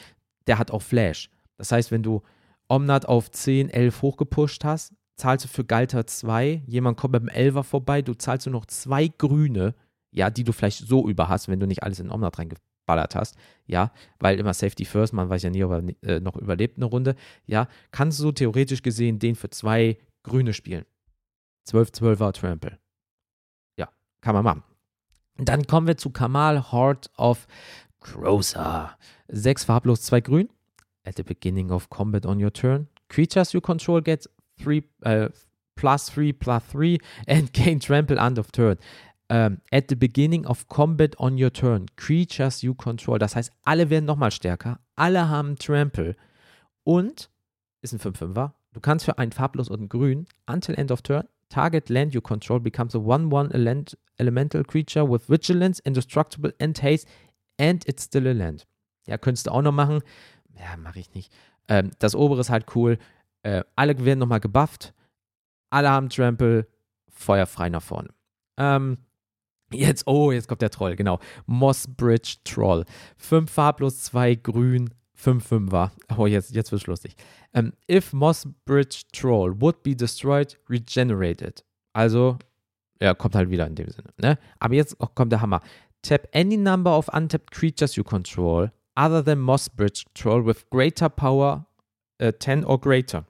[0.48, 1.30] der hat auch Flash.
[1.58, 2.24] Das heißt, wenn du
[2.68, 7.30] Omnat auf 10, 11 hochgepusht hast, zahlst du für Galter 2, jemand kommt mit dem
[7.30, 9.74] Elver vorbei, du zahlst nur noch zwei Grüne,
[10.12, 13.36] ja, die du vielleicht so über hast, wenn du nicht alles in Omnat reingeballert hast,
[13.66, 16.86] ja, weil immer Safety First, man weiß ja nie, ob er äh, noch überlebt eine
[16.86, 20.86] Runde, ja, kannst du theoretisch gesehen den für zwei Grüne spielen.
[21.68, 22.80] 12-12er Trample.
[23.78, 23.90] Ja,
[24.22, 24.64] kann man machen.
[25.38, 27.48] Dann kommen wir zu Kamal Heart of
[28.00, 28.98] Crosa.
[29.28, 30.50] Sechs farblos, zwei grün.
[31.04, 34.30] At the beginning of combat on your turn, creatures you control get
[34.62, 35.30] three, uh,
[35.76, 38.78] plus three, plus three and gain trample end of turn.
[39.30, 43.20] Um, at the beginning of combat on your turn, creatures you control.
[43.20, 44.80] Das heißt, alle werden nochmal stärker.
[44.96, 46.16] Alle haben Trample.
[46.86, 47.30] Und,
[47.82, 51.28] ist ein 5-5er, du kannst für ein farblos und ein grün, until end of turn,
[51.50, 57.08] target land you control becomes a 1-1 elemental creature with vigilance, indestructible and haste
[57.60, 58.66] and it's still a land.
[59.08, 60.02] Ja, könntest du auch noch machen.
[60.58, 61.34] Ja, mache ich nicht.
[61.68, 62.98] Ähm, das obere ist halt cool.
[63.44, 64.94] Äh, alle werden nochmal gebufft.
[65.70, 66.68] Alle haben Trample.
[67.10, 68.10] Feuerfrei nach vorne.
[68.58, 68.98] Ähm,
[69.72, 71.20] jetzt, oh, jetzt kommt der Troll, genau.
[71.46, 72.86] Moss Bridge Troll.
[73.18, 75.92] 5 farblos, 2 grün, 5 Fünfer.
[76.16, 77.16] Oh, jetzt, jetzt wird's lustig.
[77.54, 81.64] Um, if Moss Bridge Troll would be destroyed, regenerated.
[81.94, 82.38] Also,
[83.02, 84.10] ja, kommt halt wieder in dem Sinne.
[84.22, 84.38] Ne?
[84.60, 85.62] Aber jetzt kommt der Hammer.
[86.04, 91.10] Tap any number of untapped creatures you control other than Moss Bridge Troll with greater
[91.10, 91.67] power
[92.22, 93.26] uh, 10 or greater.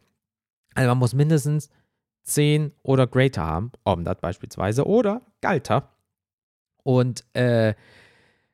[0.76, 1.70] Also man muss mindestens
[2.24, 5.90] 10 oder greater haben, Omdat beispielsweise, oder Galter.
[6.84, 7.74] Und äh, äh,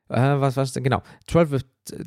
[0.08, 0.84] was denn?
[0.84, 1.02] Genau.
[1.26, 1.64] 12 with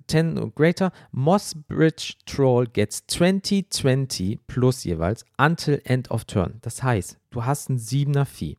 [0.08, 0.92] 10 or greater.
[1.12, 6.60] Moss Bridge Troll gets 20, 20 plus jeweils until end of turn.
[6.62, 8.58] Das heißt, du hast ein 7er Vieh.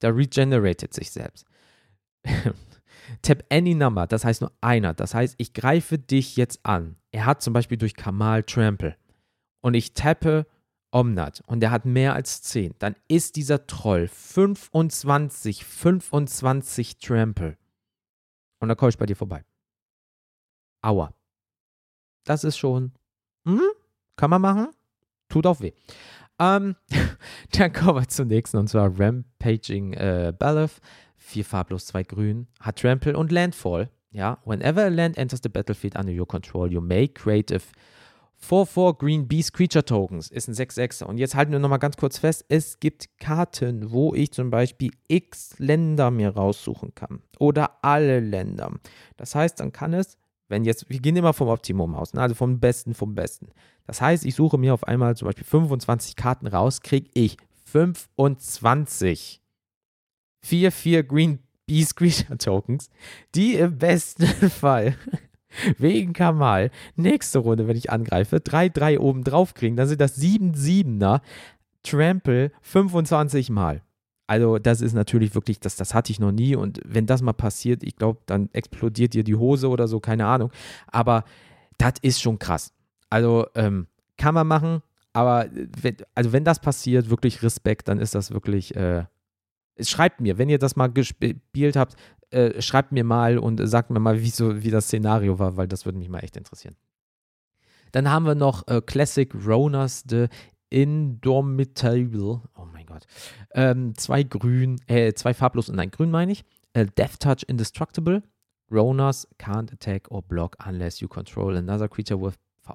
[0.00, 1.44] Der regenerated sich selbst.
[3.22, 4.94] Tap any number, das heißt nur einer.
[4.94, 6.96] Das heißt, ich greife dich jetzt an.
[7.18, 8.96] Er hat zum Beispiel durch Kamal Trample.
[9.60, 10.46] Und ich tappe
[10.92, 12.76] Omnat und der hat mehr als 10.
[12.78, 17.58] Dann ist dieser Troll 25, 25 Trample.
[18.60, 19.44] Und dann komme ich bei dir vorbei.
[20.80, 21.12] Aua.
[22.22, 22.92] Das ist schon.
[23.44, 23.62] Hm,
[24.14, 24.68] kann man machen.
[25.28, 25.72] Tut auch weh.
[26.38, 26.76] Ähm,
[27.50, 30.80] dann kommen wir zum nächsten und zwar Rampaging äh, Beleth.
[31.16, 33.90] Vier farblos, zwei grün, hat Trample und Landfall.
[34.10, 37.58] Ja, whenever a land enters the battlefield under your control, you may create a
[38.40, 40.30] 4-4 Green Beast Creature Tokens.
[40.30, 41.04] Ist ein 6-6er.
[41.04, 44.92] Und jetzt halten wir nochmal ganz kurz fest: Es gibt Karten, wo ich zum Beispiel
[45.08, 47.20] x Länder mir raussuchen kann.
[47.38, 48.72] Oder alle Länder.
[49.16, 50.16] Das heißt, dann kann es,
[50.48, 52.22] wenn jetzt, wir gehen immer vom Optimum aus, ne?
[52.22, 53.48] also vom Besten vom Besten.
[53.86, 59.42] Das heißt, ich suche mir auf einmal zum Beispiel 25 Karten raus, kriege ich 25
[60.44, 62.90] 4-4 Green Beast Creature Tokens,
[63.36, 64.96] die im besten Fall
[65.78, 69.76] wegen Kamal nächste Runde, wenn ich angreife, 3-3 oben drauf kriegen.
[69.76, 71.20] Dann sind das 7-7er
[71.84, 73.82] Trample 25 Mal.
[74.26, 76.54] Also, das ist natürlich wirklich, das, das hatte ich noch nie.
[76.54, 80.26] Und wenn das mal passiert, ich glaube, dann explodiert dir die Hose oder so, keine
[80.26, 80.50] Ahnung.
[80.88, 81.24] Aber
[81.78, 82.74] das ist schon krass.
[83.08, 83.86] Also, ähm,
[84.18, 84.82] kann man machen,
[85.14, 85.46] aber
[85.80, 89.04] wenn, also wenn das passiert, wirklich Respekt, dann ist das wirklich äh,
[89.80, 91.96] Schreibt mir, wenn ihr das mal gespielt habt,
[92.30, 95.68] äh, schreibt mir mal und sagt mir mal, wie, so, wie das Szenario war, weil
[95.68, 96.76] das würde mich mal echt interessieren.
[97.92, 100.26] Dann haben wir noch äh, Classic Ronas the
[100.70, 102.42] Indomitable.
[102.54, 103.06] Oh mein Gott.
[103.52, 106.44] Ähm, zwei grün, äh, zwei farblos und ein grün meine ich.
[106.74, 108.22] Äh, Death Touch Indestructible.
[108.70, 112.34] Ronas can't attack or block unless you control another creature with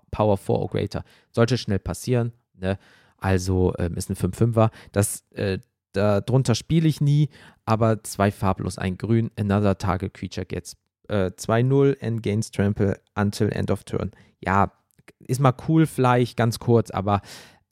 [0.10, 1.04] power 4 or greater.
[1.32, 2.34] Sollte schnell passieren.
[2.56, 2.80] Ne?
[3.18, 4.72] Also ähm, ist ein 5-5er.
[4.92, 5.60] Das äh,
[5.94, 7.30] Darunter spiele ich nie,
[7.66, 9.32] aber zwei farblos, ein grün.
[9.40, 10.76] Another target creature gets
[11.08, 14.12] äh, 2-0 and gains trample until end of turn.
[14.44, 14.72] Ja,
[15.20, 17.22] ist mal cool vielleicht, ganz kurz, aber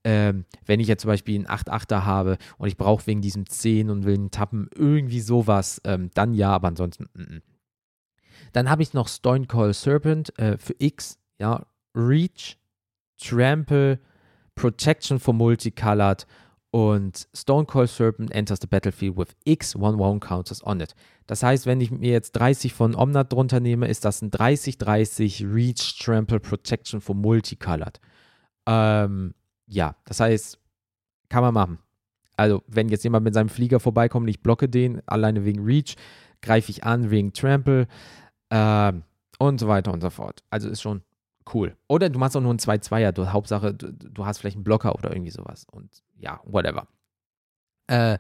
[0.04, 3.90] ähm, wenn ich jetzt zum Beispiel einen 8-8er habe und ich brauche wegen diesem 10
[3.90, 7.08] und will einen Tappen irgendwie sowas, ähm, dann ja, aber ansonsten.
[7.14, 7.42] Mm -mm.
[8.54, 12.58] Dann habe ich noch Stonecoil Serpent äh, für X, ja, Reach,
[13.18, 14.00] Trample,
[14.56, 16.26] Protection for Multicolored
[16.72, 20.96] und Stone Cold Serpent enters the battlefield with X one one counters on it.
[21.28, 25.54] Das heißt, wenn ich mir jetzt 30 von Omnat drunter nehme, ist das ein 30-30
[25.54, 28.00] Reach Trample Protection for Multicolored.
[28.66, 29.34] Ähm,
[29.68, 30.58] ja, das heißt,
[31.30, 31.80] kann man machen.
[32.38, 35.96] Also, wenn jetzt jemand mit seinem Flieger vorbeikommt und ich blocke den, alleine wegen Reach,
[36.42, 37.88] greife ich an wegen Trample.
[38.50, 39.04] Ähm,
[39.42, 40.44] und so weiter und so fort.
[40.52, 41.02] Also ist schon
[41.54, 41.76] cool.
[41.88, 43.12] Oder du machst auch nur ein 2-2er.
[43.12, 45.66] Du, Hauptsache, du, du, hast vielleicht einen Blocker oder irgendwie sowas.
[45.72, 46.88] Und ja, whatever.
[47.88, 48.18] Äh,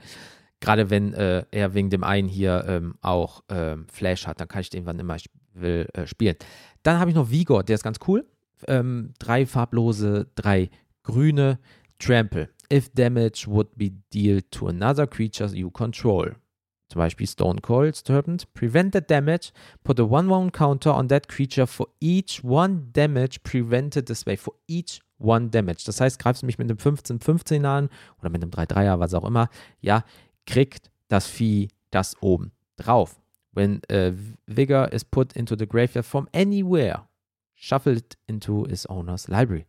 [0.59, 4.61] Gerade wenn äh, er wegen dem einen hier ähm, auch ähm, Flash hat, dann kann
[4.61, 6.35] ich den, wann immer ich will, äh, spielen.
[6.83, 8.27] Dann habe ich noch Vigor, der ist ganz cool.
[8.67, 10.69] Ähm, drei farblose, drei
[11.03, 11.57] grüne.
[12.01, 12.49] Trample.
[12.71, 16.35] If damage would be dealt to another creature you control.
[16.91, 18.53] Zum Beispiel Stone Cold Serpent.
[18.53, 19.53] Prevent the damage.
[19.85, 24.35] Put a one-one counter on that creature for each one damage prevented this way.
[24.35, 25.85] For each one damage.
[25.85, 29.23] Das heißt, greifst du mich mit einem 15-15 an oder mit einem 3-3er, was auch
[29.23, 29.49] immer,
[29.79, 30.03] ja,
[30.45, 33.21] kriegt das Vieh das oben drauf.
[33.53, 34.11] When a
[34.47, 37.07] Vigor is put into the graveyard from anywhere,
[37.53, 39.65] shuffle it into his owner's library.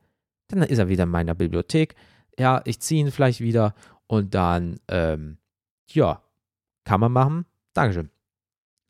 [0.48, 1.94] Dann ist er wieder in meiner Bibliothek.
[2.36, 3.74] Ja, ich ziehe ihn vielleicht wieder
[4.08, 5.38] und dann, ähm,
[5.86, 6.20] ja,
[6.84, 7.46] kann man machen.
[7.74, 8.10] Dankeschön.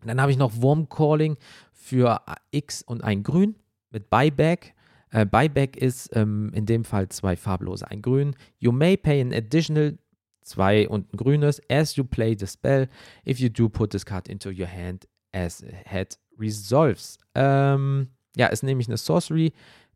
[0.04, 1.36] Dann habe ich noch Worm Calling
[1.72, 3.56] für X und ein Grün
[3.90, 4.74] mit Buyback.
[5.10, 8.34] Äh, Buyback ist ähm, in dem Fall zwei farblose, ein Grün.
[8.58, 9.98] You may pay an additional
[10.42, 12.88] zwei und ein grünes as you play the spell.
[13.26, 17.18] If you do, put this card into your hand as it resolves.
[17.34, 19.52] Ähm, ja, ist nämlich eine Sorcery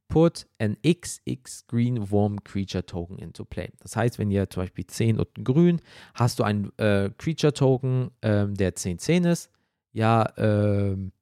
[0.09, 3.71] put an XX Green Worm Creature Token into play.
[3.81, 5.81] Das heißt, wenn ihr zum Beispiel 10 und grün,
[6.15, 9.51] hast du einen äh, Creature Token, ähm, der 10 10 ist.
[9.93, 11.13] Ja, ähm,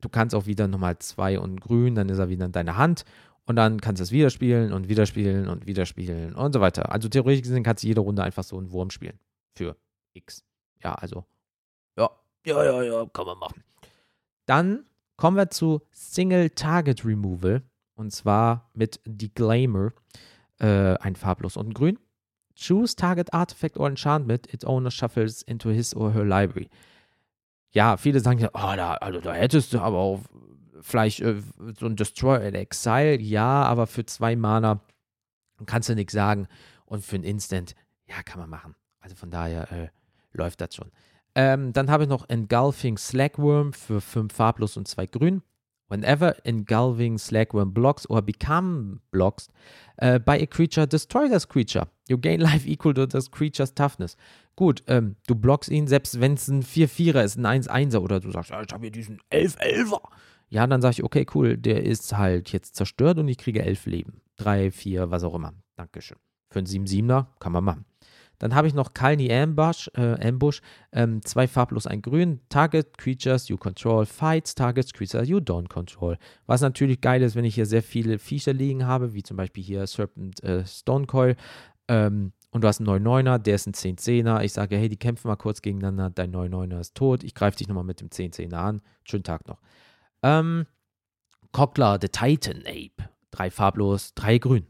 [0.00, 3.04] du kannst auch wieder nochmal 2 und grün, dann ist er wieder in deiner Hand
[3.46, 6.60] und dann kannst du es wieder spielen und wieder spielen und wieder spielen und so
[6.60, 6.92] weiter.
[6.92, 9.18] Also theoretisch gesehen kannst du jede Runde einfach so einen Wurm spielen
[9.56, 9.76] für
[10.14, 10.44] X.
[10.82, 11.24] Ja, also
[11.96, 12.10] ja,
[12.46, 13.64] ja, ja, ja, kann man machen.
[14.46, 17.62] Dann kommen wir zu Single Target Removal.
[18.00, 19.92] Und zwar mit Declaimer,
[20.58, 21.98] äh, ein farblos und grün.
[22.56, 26.70] Choose target artifact or enchantment its owner shuffles into his or her library.
[27.72, 30.20] Ja, viele sagen ja, oh, da, also da hättest du aber auch
[30.80, 31.42] vielleicht äh,
[31.78, 33.20] so ein Destroy in Exile.
[33.20, 34.80] Ja, aber für zwei Mana
[35.66, 36.48] kannst du nichts sagen.
[36.86, 37.74] Und für ein Instant,
[38.06, 38.74] ja, kann man machen.
[39.00, 39.88] Also von daher äh,
[40.32, 40.90] läuft das schon.
[41.34, 45.42] Ähm, dann habe ich noch Engulfing Slagworm für fünf farblos und zwei grün.
[45.90, 49.48] Whenever engulfing slagworm blocks or become blocks
[50.00, 51.86] uh, by a creature, destroy this creature.
[52.08, 54.16] You gain life equal to this creature's toughness.
[54.54, 58.30] Gut, ähm, du blockst ihn, selbst wenn es ein 4-4er ist, ein 1-1er oder du
[58.30, 60.00] sagst, ja, ich habe hier diesen 11-11er.
[60.48, 63.86] Ja, dann sage ich, okay, cool, der ist halt jetzt zerstört und ich kriege 11
[63.86, 64.20] Leben.
[64.36, 65.54] 3, 4, was auch immer.
[65.76, 66.18] Dankeschön.
[66.50, 67.84] Für einen 7-7er kann man machen.
[68.40, 72.40] Dann habe ich noch Kalni Ambush, äh, Ambush ähm, zwei farblos, ein grün.
[72.48, 76.16] Target Creatures you control, Fights Targets Creatures you don't control.
[76.46, 79.62] Was natürlich geil ist, wenn ich hier sehr viele Viecher liegen habe, wie zum Beispiel
[79.62, 81.36] hier Serpent äh, Stonecoil.
[81.86, 84.42] Ähm, und du hast einen 9-9er, der ist ein 10-10er.
[84.42, 87.22] Ich sage, hey, die kämpfen mal kurz gegeneinander, dein 9-9er ist tot.
[87.22, 88.82] Ich greife dich nochmal mit dem 10-10er an.
[89.04, 89.60] Schönen Tag noch.
[90.22, 90.66] Ähm,
[91.52, 93.08] Cockler, the Titan Ape.
[93.30, 94.66] Drei farblos, drei grün.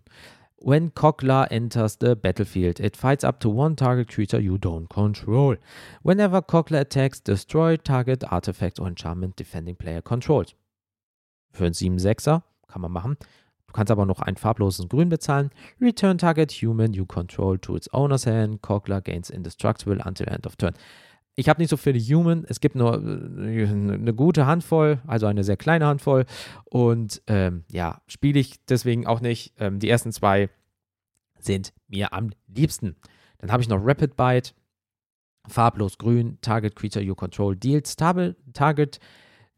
[0.63, 5.57] When Kokla enters the battlefield, it fights up to one target creature you don't control.
[6.03, 10.55] Whenever Kokla attacks, destroy target artifact or enchantment defending player controls.
[11.51, 13.17] Für einen 7-6er kann man machen.
[13.69, 15.51] Du kannst aber noch ein farbloses Grün bezahlen.
[15.81, 18.61] Return target human you control to its owner's hand.
[18.61, 20.75] Kokla gains indestructible until end of turn.
[21.41, 22.45] Ich habe nicht so viele Human.
[22.49, 26.27] Es gibt nur äh, eine gute Handvoll, also eine sehr kleine Handvoll.
[26.67, 29.55] Und ähm, ja, spiele ich deswegen auch nicht.
[29.59, 30.51] Ähm, die ersten zwei
[31.39, 32.95] sind mir am liebsten.
[33.39, 34.51] Dann habe ich noch Rapid Bite,
[35.49, 39.01] farblos grün, Target Creature you control deals Target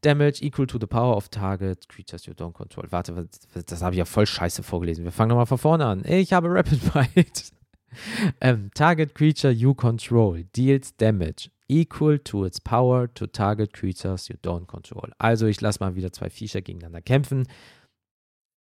[0.03, 2.87] Damage equal to the power of Target Creatures you don't control.
[2.91, 3.29] Warte,
[3.67, 5.03] das habe ich ja voll scheiße vorgelesen.
[5.03, 6.05] Wir fangen nochmal von vorne an.
[6.05, 7.43] Ich habe Rapid Bite.
[8.41, 14.37] ähm, target Creature you control deals Damage equal to its power to target creatures you
[14.43, 15.11] don't control.
[15.19, 17.47] Also ich lasse mal wieder zwei Viecher gegeneinander kämpfen.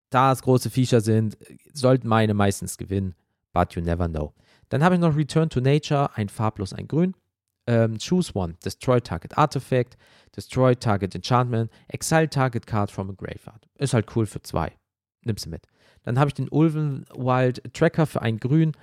[0.09, 1.37] Da es große Viecher sind,
[1.73, 3.15] sollten meine meistens gewinnen,
[3.51, 4.33] but you never know.
[4.69, 7.15] Dann habe ich noch Return to Nature, ein farblos, ein grün.
[7.65, 9.97] Ähm, choose one, destroy target artifact,
[10.35, 13.67] destroy target enchantment, exile target card from a graveyard.
[13.75, 14.73] Ist halt cool für zwei.
[15.23, 15.65] Nimmst du mit.
[16.03, 18.73] Dann habe ich den Ulven Wild Tracker für ein grün.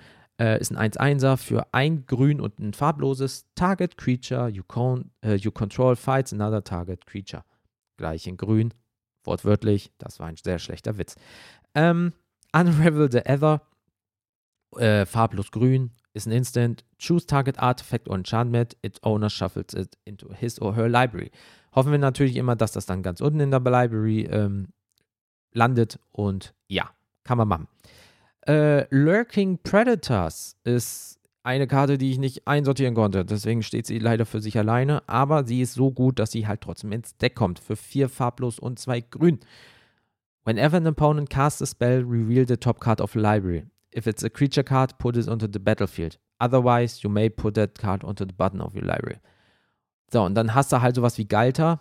[0.41, 5.34] Äh, ist ein 1-1er für ein Grün und ein farbloses Target Creature you, con äh,
[5.34, 7.45] you control fights another target creature.
[7.99, 8.72] Gleich in Grün,
[9.22, 9.93] wortwörtlich.
[9.99, 11.16] Das war ein sehr schlechter Witz.
[11.74, 12.14] Ähm,
[12.53, 13.61] Unravel the Ether,
[14.76, 16.86] äh, farblos grün, ist ein Instant.
[16.99, 18.78] Choose target artifact or enchantment.
[18.80, 21.30] Its owner shuffles it into his or her library.
[21.74, 24.68] Hoffen wir natürlich immer, dass das dann ganz unten in der Library ähm,
[25.53, 26.91] landet und ja,
[27.24, 27.68] kann man machen.
[28.47, 33.24] Äh, Lurking Predators ist eine Karte, die ich nicht einsortieren konnte.
[33.24, 35.09] Deswegen steht sie leider für sich alleine.
[35.09, 37.59] Aber sie ist so gut, dass sie halt trotzdem ins Deck kommt.
[37.59, 39.41] Für vier farblos und zwei grün.
[40.45, 43.66] Whenever an opponent casts a spell, reveal the top card of the library.
[43.95, 46.18] If it's a creature card, put it onto the battlefield.
[46.38, 49.20] Otherwise, you may put that card onto the button of your library.
[50.12, 51.80] So, und dann hast du halt sowas wie Galter,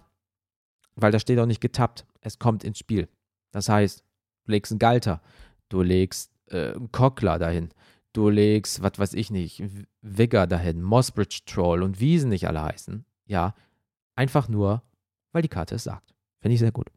[0.96, 2.06] weil da steht auch nicht getappt.
[2.22, 3.08] Es kommt ins Spiel.
[3.52, 4.04] Das heißt,
[4.46, 5.22] du legst einen Galter,
[5.70, 7.70] du legst äh, Cockler dahin,
[8.14, 9.64] du legst, was weiß ich nicht,
[10.02, 13.06] Vigor dahin, Mossbridge Troll und wie sie nicht alle heißen.
[13.26, 13.54] Ja,
[14.16, 14.84] einfach nur,
[15.32, 16.16] weil die Karte es sagt.
[16.42, 16.90] Finde ich sehr gut.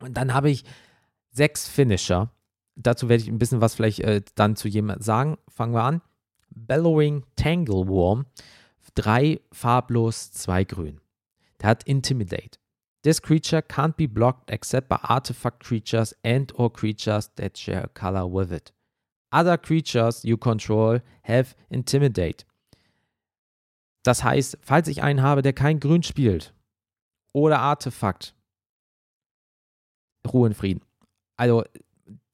[0.00, 0.64] Und dann habe ich
[1.32, 2.30] sechs Finisher.
[2.76, 5.38] Dazu werde ich ein bisschen was vielleicht äh, dann zu jemandem sagen.
[5.48, 6.02] Fangen wir an.
[6.50, 8.26] Bellowing Tangleworm.
[8.94, 11.00] Drei farblos, zwei grün.
[11.60, 12.59] Der hat Intimidate.
[13.02, 17.88] This creature can't be blocked except by artifact creatures and or creatures that share a
[17.88, 18.72] color with it.
[19.32, 22.44] Other creatures you control have Intimidate.
[24.02, 26.54] Das heißt, falls ich einen habe, der kein Grün spielt
[27.32, 28.34] oder Artefakt,
[30.30, 30.82] Ruhe und Frieden.
[31.36, 31.64] Also,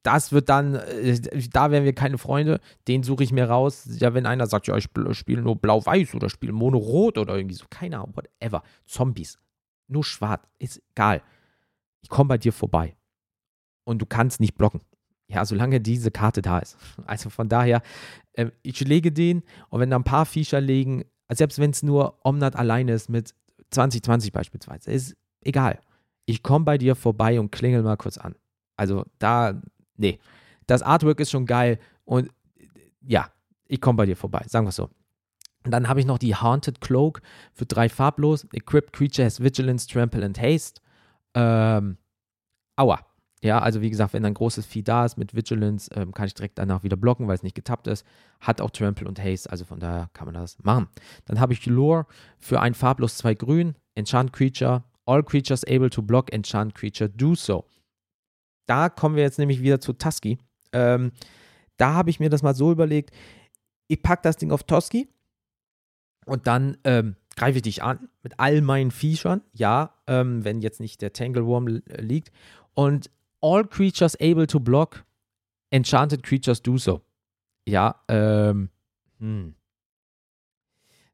[0.03, 1.19] das wird dann, äh,
[1.51, 3.89] da wären wir keine Freunde, den suche ich mir raus.
[3.99, 7.67] Ja, wenn einer sagt, ja, ich spiele nur blau-weiß oder spiele mono-rot oder irgendwie so,
[7.69, 8.63] keine Ahnung, whatever.
[8.87, 9.39] Zombies.
[9.89, 11.23] Nur schwarz, ist egal.
[12.03, 12.97] Ich komme bei dir vorbei.
[13.85, 14.81] Und du kannst nicht blocken.
[15.29, 16.77] Ja, solange diese Karte da ist.
[17.07, 17.83] Also von daher,
[18.33, 22.19] äh, ich lege den und wenn da ein paar Viecher legen, selbst wenn es nur
[22.25, 23.35] Omnat alleine ist mit
[23.71, 25.81] 2020 beispielsweise, ist egal.
[26.27, 28.35] Ich komme bei dir vorbei und klingel mal kurz an.
[28.77, 29.61] Also da,
[29.97, 30.19] nee.
[30.67, 32.31] Das Artwork ist schon geil und
[33.01, 33.31] ja,
[33.67, 34.91] ich komme bei dir vorbei, sagen wir es so.
[35.71, 38.47] Dann habe ich noch die Haunted Cloak für drei farblos.
[38.53, 40.81] Equipped Creature has Vigilance, Trample and Haste.
[41.35, 41.99] Ähm,
[42.77, 43.01] aua.
[43.43, 46.35] Ja, also wie gesagt, wenn ein großes Vieh da ist mit Vigilance, ähm, kann ich
[46.35, 48.05] direkt danach wieder blocken, weil es nicht getappt ist.
[48.41, 50.89] Hat auch Trample und Haste, also von daher kann man das machen.
[51.27, 52.07] Dann habe ich Lure
[52.39, 53.77] für ein farblos, zwei grün.
[53.95, 54.85] Enchant Creature.
[55.05, 57.65] All creatures able to block enchant creature do so.
[58.67, 60.39] Da kommen wir jetzt nämlich wieder zu Tusky.
[60.73, 61.13] Ähm,
[61.77, 63.15] da habe ich mir das mal so überlegt,
[63.89, 65.09] ich packe das Ding auf Toski
[66.27, 70.81] und dann ähm, greife ich dich an mit all meinen Viechern, ja, ähm, wenn jetzt
[70.81, 72.33] nicht der Tangleworm liegt.
[72.75, 73.11] Und
[73.41, 75.05] all creatures able to block,
[75.71, 77.03] enchanted creatures do so.
[77.67, 78.71] Ja, ähm,
[79.19, 79.55] hm.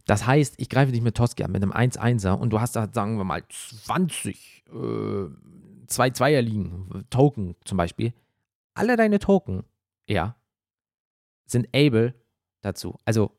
[0.06, 2.88] Das heißt, ich greife dich mit Toski an, mit einem 1-1er und du hast da,
[2.92, 8.12] sagen wir mal, 20 äh, 2-2er liegen, Token zum Beispiel.
[8.74, 9.64] Alle deine Token,
[10.08, 10.36] ja,
[11.46, 12.14] sind able
[12.62, 12.98] dazu.
[13.04, 13.30] Also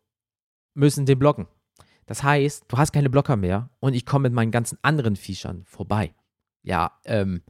[0.74, 1.48] müssen den blocken.
[2.06, 5.64] Das heißt, du hast keine Blocker mehr und ich komme mit meinen ganzen anderen Viechern
[5.66, 6.14] vorbei.
[6.64, 7.42] Ja, ähm,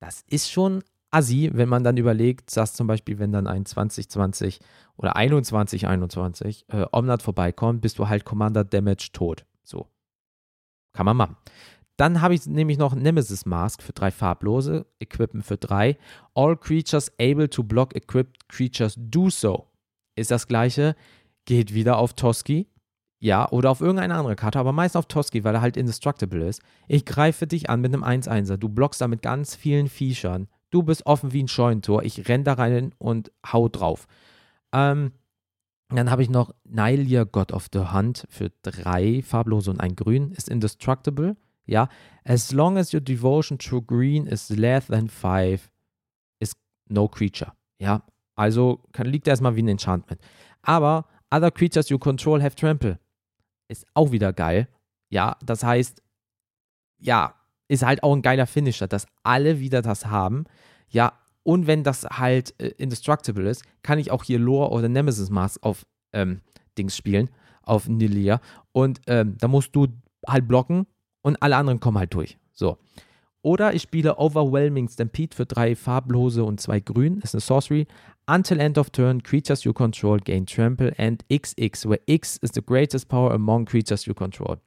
[0.00, 4.60] das ist schon assi, wenn man dann überlegt, dass zum Beispiel, wenn dann ein 2020
[4.96, 9.44] oder 2121 äh, Omnat vorbeikommt, bist du halt Commander Damage tot.
[9.62, 9.88] So.
[10.92, 11.36] Kann man machen.
[11.96, 15.98] Dann habe ich nämlich noch Nemesis Mask für drei farblose, Equippen für drei.
[16.34, 19.66] All creatures able to block equipped creatures do so.
[20.16, 20.96] Ist das gleiche,
[21.44, 22.68] geht wieder auf Toski.
[23.22, 26.62] Ja, oder auf irgendeine andere Karte, aber meist auf Toski, weil er halt indestructible ist.
[26.88, 28.56] Ich greife dich an mit einem 1-1er.
[28.56, 30.48] Du blockst da mit ganz vielen Viechern.
[30.70, 32.02] Du bist offen wie ein Scheunentor.
[32.02, 34.06] Ich renn da rein und hau drauf.
[34.72, 35.12] Ähm,
[35.90, 40.30] dann habe ich noch Nylia, God of the Hunt, für drei farblose und ein grün.
[40.32, 41.36] Ist indestructible.
[41.66, 41.88] Ja.
[42.24, 45.70] As long as your devotion to green is less than five,
[46.38, 46.52] is
[46.88, 47.52] no creature.
[47.78, 48.02] Ja.
[48.34, 50.22] Also kann, liegt erstmal wie ein Enchantment.
[50.62, 52.98] Aber other creatures you control have trample.
[53.70, 54.68] Ist auch wieder geil.
[55.10, 56.02] Ja, das heißt,
[56.98, 57.34] ja,
[57.68, 60.44] ist halt auch ein geiler Finisher, dass alle wieder das haben.
[60.88, 61.12] Ja,
[61.42, 65.62] und wenn das halt äh, indestructible ist, kann ich auch hier Lore oder Nemesis Mask
[65.62, 66.40] auf ähm,
[66.76, 67.30] Dings spielen,
[67.62, 68.40] auf Nilia.
[68.72, 69.86] Und ähm, da musst du
[70.26, 70.86] halt blocken
[71.22, 72.38] und alle anderen kommen halt durch.
[72.52, 72.78] So.
[73.42, 77.20] Oder ich spiele Overwhelming Stampede für drei farblose und zwei grün.
[77.20, 77.86] Ist eine Sorcery.
[78.26, 82.62] Until end of turn, creatures you control gain trample and XX, where X is the
[82.62, 84.58] greatest power among creatures you control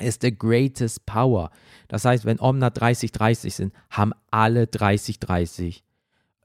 [0.00, 1.50] ist the greatest power.
[1.88, 5.82] Das heißt, wenn Omna 30-30 sind, haben alle 30-30,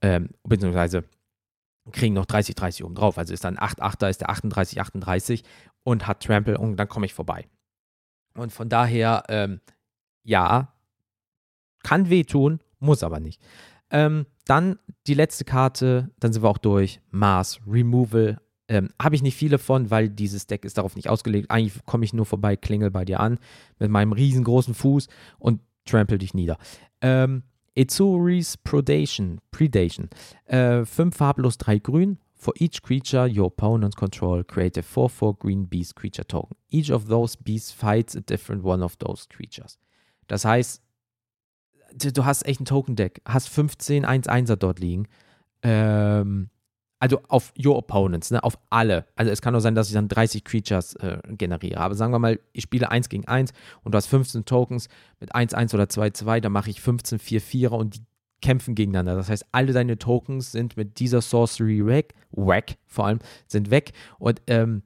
[0.02, 1.06] ähm, beziehungsweise
[1.92, 3.18] kriegen noch 30-30 oben drauf.
[3.18, 5.44] Also ist dann 8-8er, ist der 38-38
[5.84, 7.48] und hat Trample und dann komme ich vorbei.
[8.36, 9.62] Und von daher, ähm,
[10.24, 10.74] ja,
[11.86, 13.40] kann wehtun, muss aber nicht.
[13.92, 17.00] Ähm, dann die letzte Karte, dann sind wir auch durch.
[17.12, 21.52] Mars, Removal, ähm, Habe ich nicht viele von, weil dieses Deck ist darauf nicht ausgelegt.
[21.52, 23.38] Eigentlich komme ich nur vorbei, klingel bei dir an
[23.78, 25.08] mit meinem riesengroßen Fuß
[25.38, 26.58] und trample dich nieder.
[27.02, 27.44] Ähm,
[27.76, 29.40] Etsuris Predation.
[29.52, 30.10] Predation.
[30.46, 32.18] Äh, fünf farblos, drei grün.
[32.34, 36.56] For each creature your opponents control, create a 4-4 green beast creature token.
[36.70, 39.78] Each of those beasts fights a different one of those creatures.
[40.28, 40.82] Das heißt,
[41.96, 45.08] du hast echt ein Token-Deck, hast 15 1-1er dort liegen.
[45.62, 46.50] Ähm,
[47.00, 49.06] also auf your opponents, ne, auf alle.
[49.16, 51.80] Also es kann nur sein, dass ich dann 30 Creatures äh, generiere.
[51.80, 53.52] Aber sagen wir mal, ich spiele 1 gegen 1
[53.84, 54.88] und du hast 15 Tokens
[55.20, 58.02] mit 1, 1 oder 2, 2, dann mache ich 15 4, 4er und die
[58.42, 59.16] kämpfen gegeneinander.
[59.16, 63.94] Das heißt, alle deine Tokens sind mit dieser Sorcery weg, weg vor allem, sind weg.
[64.20, 64.84] Und ähm,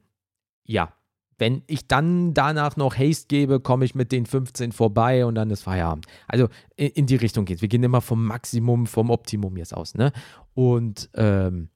[0.64, 0.92] ja,
[1.40, 5.50] wenn ich dann danach noch Haste gebe, komme ich mit den 15 vorbei und dann
[5.50, 6.06] ist Feierabend.
[6.28, 9.94] Also in, in die Richtung geht Wir gehen immer vom Maximum, vom Optimum jetzt aus.
[9.94, 10.12] Ne?
[10.52, 11.70] Und ähm,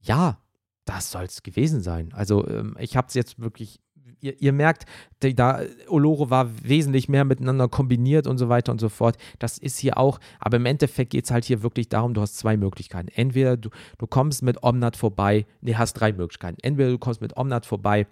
[0.00, 0.38] ja,
[0.86, 2.10] das soll es gewesen sein.
[2.14, 3.80] Also ähm, ich habe es jetzt wirklich,
[4.20, 4.86] ihr, ihr merkt,
[5.20, 9.18] da Oloro war wesentlich mehr miteinander kombiniert und so weiter und so fort.
[9.38, 12.38] Das ist hier auch, aber im Endeffekt geht es halt hier wirklich darum, du hast
[12.38, 13.08] zwei Möglichkeiten.
[13.08, 16.56] Entweder du, du kommst mit Omnat vorbei, nee, hast drei Möglichkeiten.
[16.62, 18.06] Entweder du kommst mit Omnat vorbei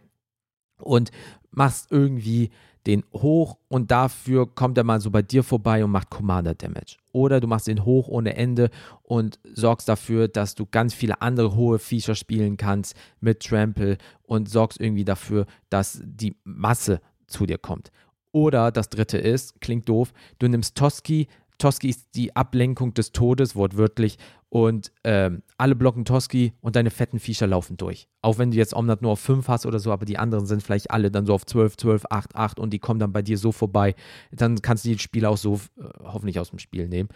[0.80, 1.10] und
[1.50, 2.50] machst irgendwie
[2.86, 6.96] den hoch und dafür kommt er mal so bei dir vorbei und macht Commander Damage.
[7.12, 8.70] Oder du machst den hoch ohne Ende
[9.02, 14.48] und sorgst dafür, dass du ganz viele andere hohe Feature spielen kannst mit Trample und
[14.48, 17.90] sorgst irgendwie dafür, dass die Masse zu dir kommt.
[18.32, 21.26] Oder das dritte ist, klingt doof, du nimmst Toski,
[21.60, 27.20] Toski ist die Ablenkung des Todes, wortwörtlich, und ähm, alle blocken Toski und deine fetten
[27.20, 28.08] Viecher laufen durch.
[28.20, 30.62] Auch wenn du jetzt Omnat nur auf 5 hast oder so, aber die anderen sind
[30.62, 33.38] vielleicht alle dann so auf 12, 12, 8, 8 und die kommen dann bei dir
[33.38, 33.94] so vorbei.
[34.32, 37.10] Dann kannst du die Spiele auch so äh, hoffentlich aus dem Spiel nehmen.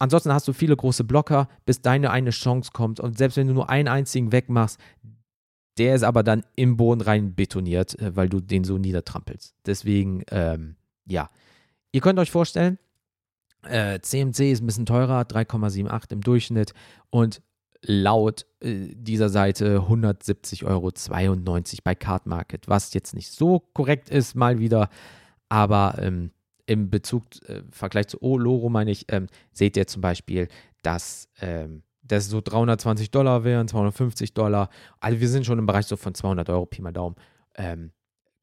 [0.00, 2.98] Ansonsten hast du viele große Blocker, bis deine eine Chance kommt.
[2.98, 4.80] Und selbst wenn du nur einen einzigen wegmachst,
[5.78, 9.54] der ist aber dann im Boden rein betoniert, äh, weil du den so niedertrampelst.
[9.66, 10.74] Deswegen, ähm,
[11.06, 11.30] ja.
[11.92, 12.78] Ihr könnt euch vorstellen,
[13.64, 16.72] äh, CMC ist ein bisschen teurer, 3,78 im Durchschnitt
[17.10, 17.42] und
[17.82, 20.90] laut äh, dieser Seite 170,92 Euro
[21.84, 24.88] bei Card Market, was jetzt nicht so korrekt ist, mal wieder,
[25.48, 26.30] aber ähm,
[26.66, 30.48] im Bezug, äh, Vergleich zu Oloro meine ich, ähm, seht ihr zum Beispiel,
[30.82, 34.68] dass ähm, das so 320 Dollar wären, 250 Dollar.
[35.00, 37.16] Also wir sind schon im Bereich so von 200 Euro, Pi mal Daumen.
[37.56, 37.92] Ähm,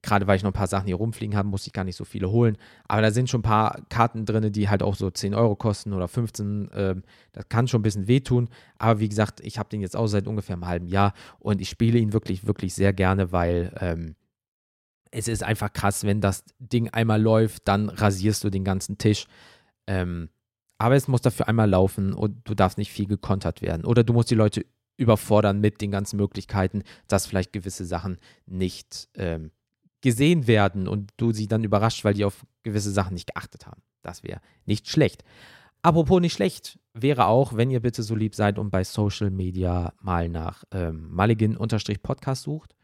[0.03, 2.05] Gerade weil ich noch ein paar Sachen hier rumfliegen habe, muss ich gar nicht so
[2.05, 2.57] viele holen.
[2.87, 5.93] Aber da sind schon ein paar Karten drin, die halt auch so 10 Euro kosten
[5.93, 6.71] oder 15.
[6.73, 8.49] Ähm, das kann schon ein bisschen wehtun.
[8.79, 11.69] Aber wie gesagt, ich habe den jetzt auch seit ungefähr einem halben Jahr und ich
[11.69, 14.15] spiele ihn wirklich, wirklich sehr gerne, weil ähm,
[15.11, 19.27] es ist einfach krass, wenn das Ding einmal läuft, dann rasierst du den ganzen Tisch.
[19.85, 20.29] Ähm,
[20.77, 23.85] aber es muss dafür einmal laufen und du darfst nicht viel gekontert werden.
[23.85, 24.65] Oder du musst die Leute
[24.97, 29.51] überfordern mit den ganzen Möglichkeiten, dass vielleicht gewisse Sachen nicht ähm,
[30.01, 33.81] gesehen werden und du sie dann überrascht, weil die auf gewisse Sachen nicht geachtet haben.
[34.01, 35.23] Das wäre nicht schlecht.
[35.83, 39.93] Apropos nicht schlecht, wäre auch, wenn ihr bitte so lieb seid und bei Social Media
[40.01, 42.75] mal nach ähm, Mulligan-Podcast sucht.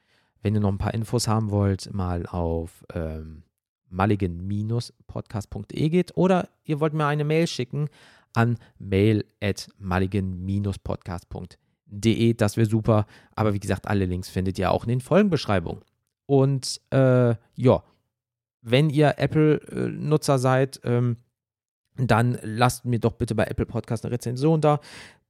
[0.41, 3.43] Wenn ihr noch ein paar Infos haben wollt, mal auf ähm,
[3.89, 7.89] mulligan-podcast.de geht oder ihr wollt mir eine Mail schicken
[8.33, 12.33] an mail at mulligan-podcast.de.
[12.33, 13.05] Das wäre super.
[13.35, 15.81] Aber wie gesagt, alle Links findet ihr auch in den Folgenbeschreibungen.
[16.27, 17.83] Und äh, ja,
[18.61, 21.17] wenn ihr Apple-Nutzer seid, ähm,
[21.95, 24.79] dann lasst mir doch bitte bei Apple Podcast eine Rezension da.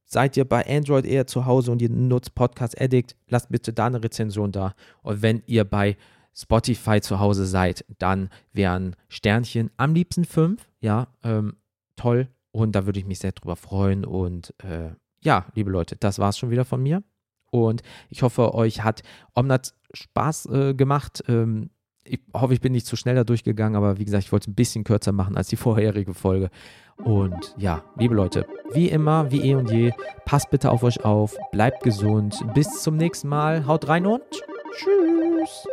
[0.04, 3.86] Seid ihr bei Android eher zu Hause und ihr nutzt Podcast Addict, lasst bitte da
[3.86, 4.74] eine Rezension da.
[5.02, 5.96] Und wenn ihr bei
[6.34, 10.68] Spotify zu Hause seid, dann wären Sternchen am liebsten fünf.
[10.80, 11.56] Ja, ähm,
[11.96, 12.28] toll.
[12.52, 14.04] Und da würde ich mich sehr drüber freuen.
[14.04, 14.90] Und äh,
[15.20, 17.02] ja, liebe Leute, das war es schon wieder von mir.
[17.50, 19.02] Und ich hoffe, euch hat
[19.34, 21.22] Omnat Spaß äh, gemacht.
[21.28, 21.70] Ähm,
[22.04, 24.48] ich hoffe, ich bin nicht zu schnell da durchgegangen, aber wie gesagt, ich wollte es
[24.48, 26.50] ein bisschen kürzer machen als die vorherige Folge.
[26.96, 29.92] Und ja, liebe Leute, wie immer, wie eh und je,
[30.24, 32.44] passt bitte auf euch auf, bleibt gesund.
[32.54, 34.22] Bis zum nächsten Mal, haut rein und
[34.72, 35.66] tschüss.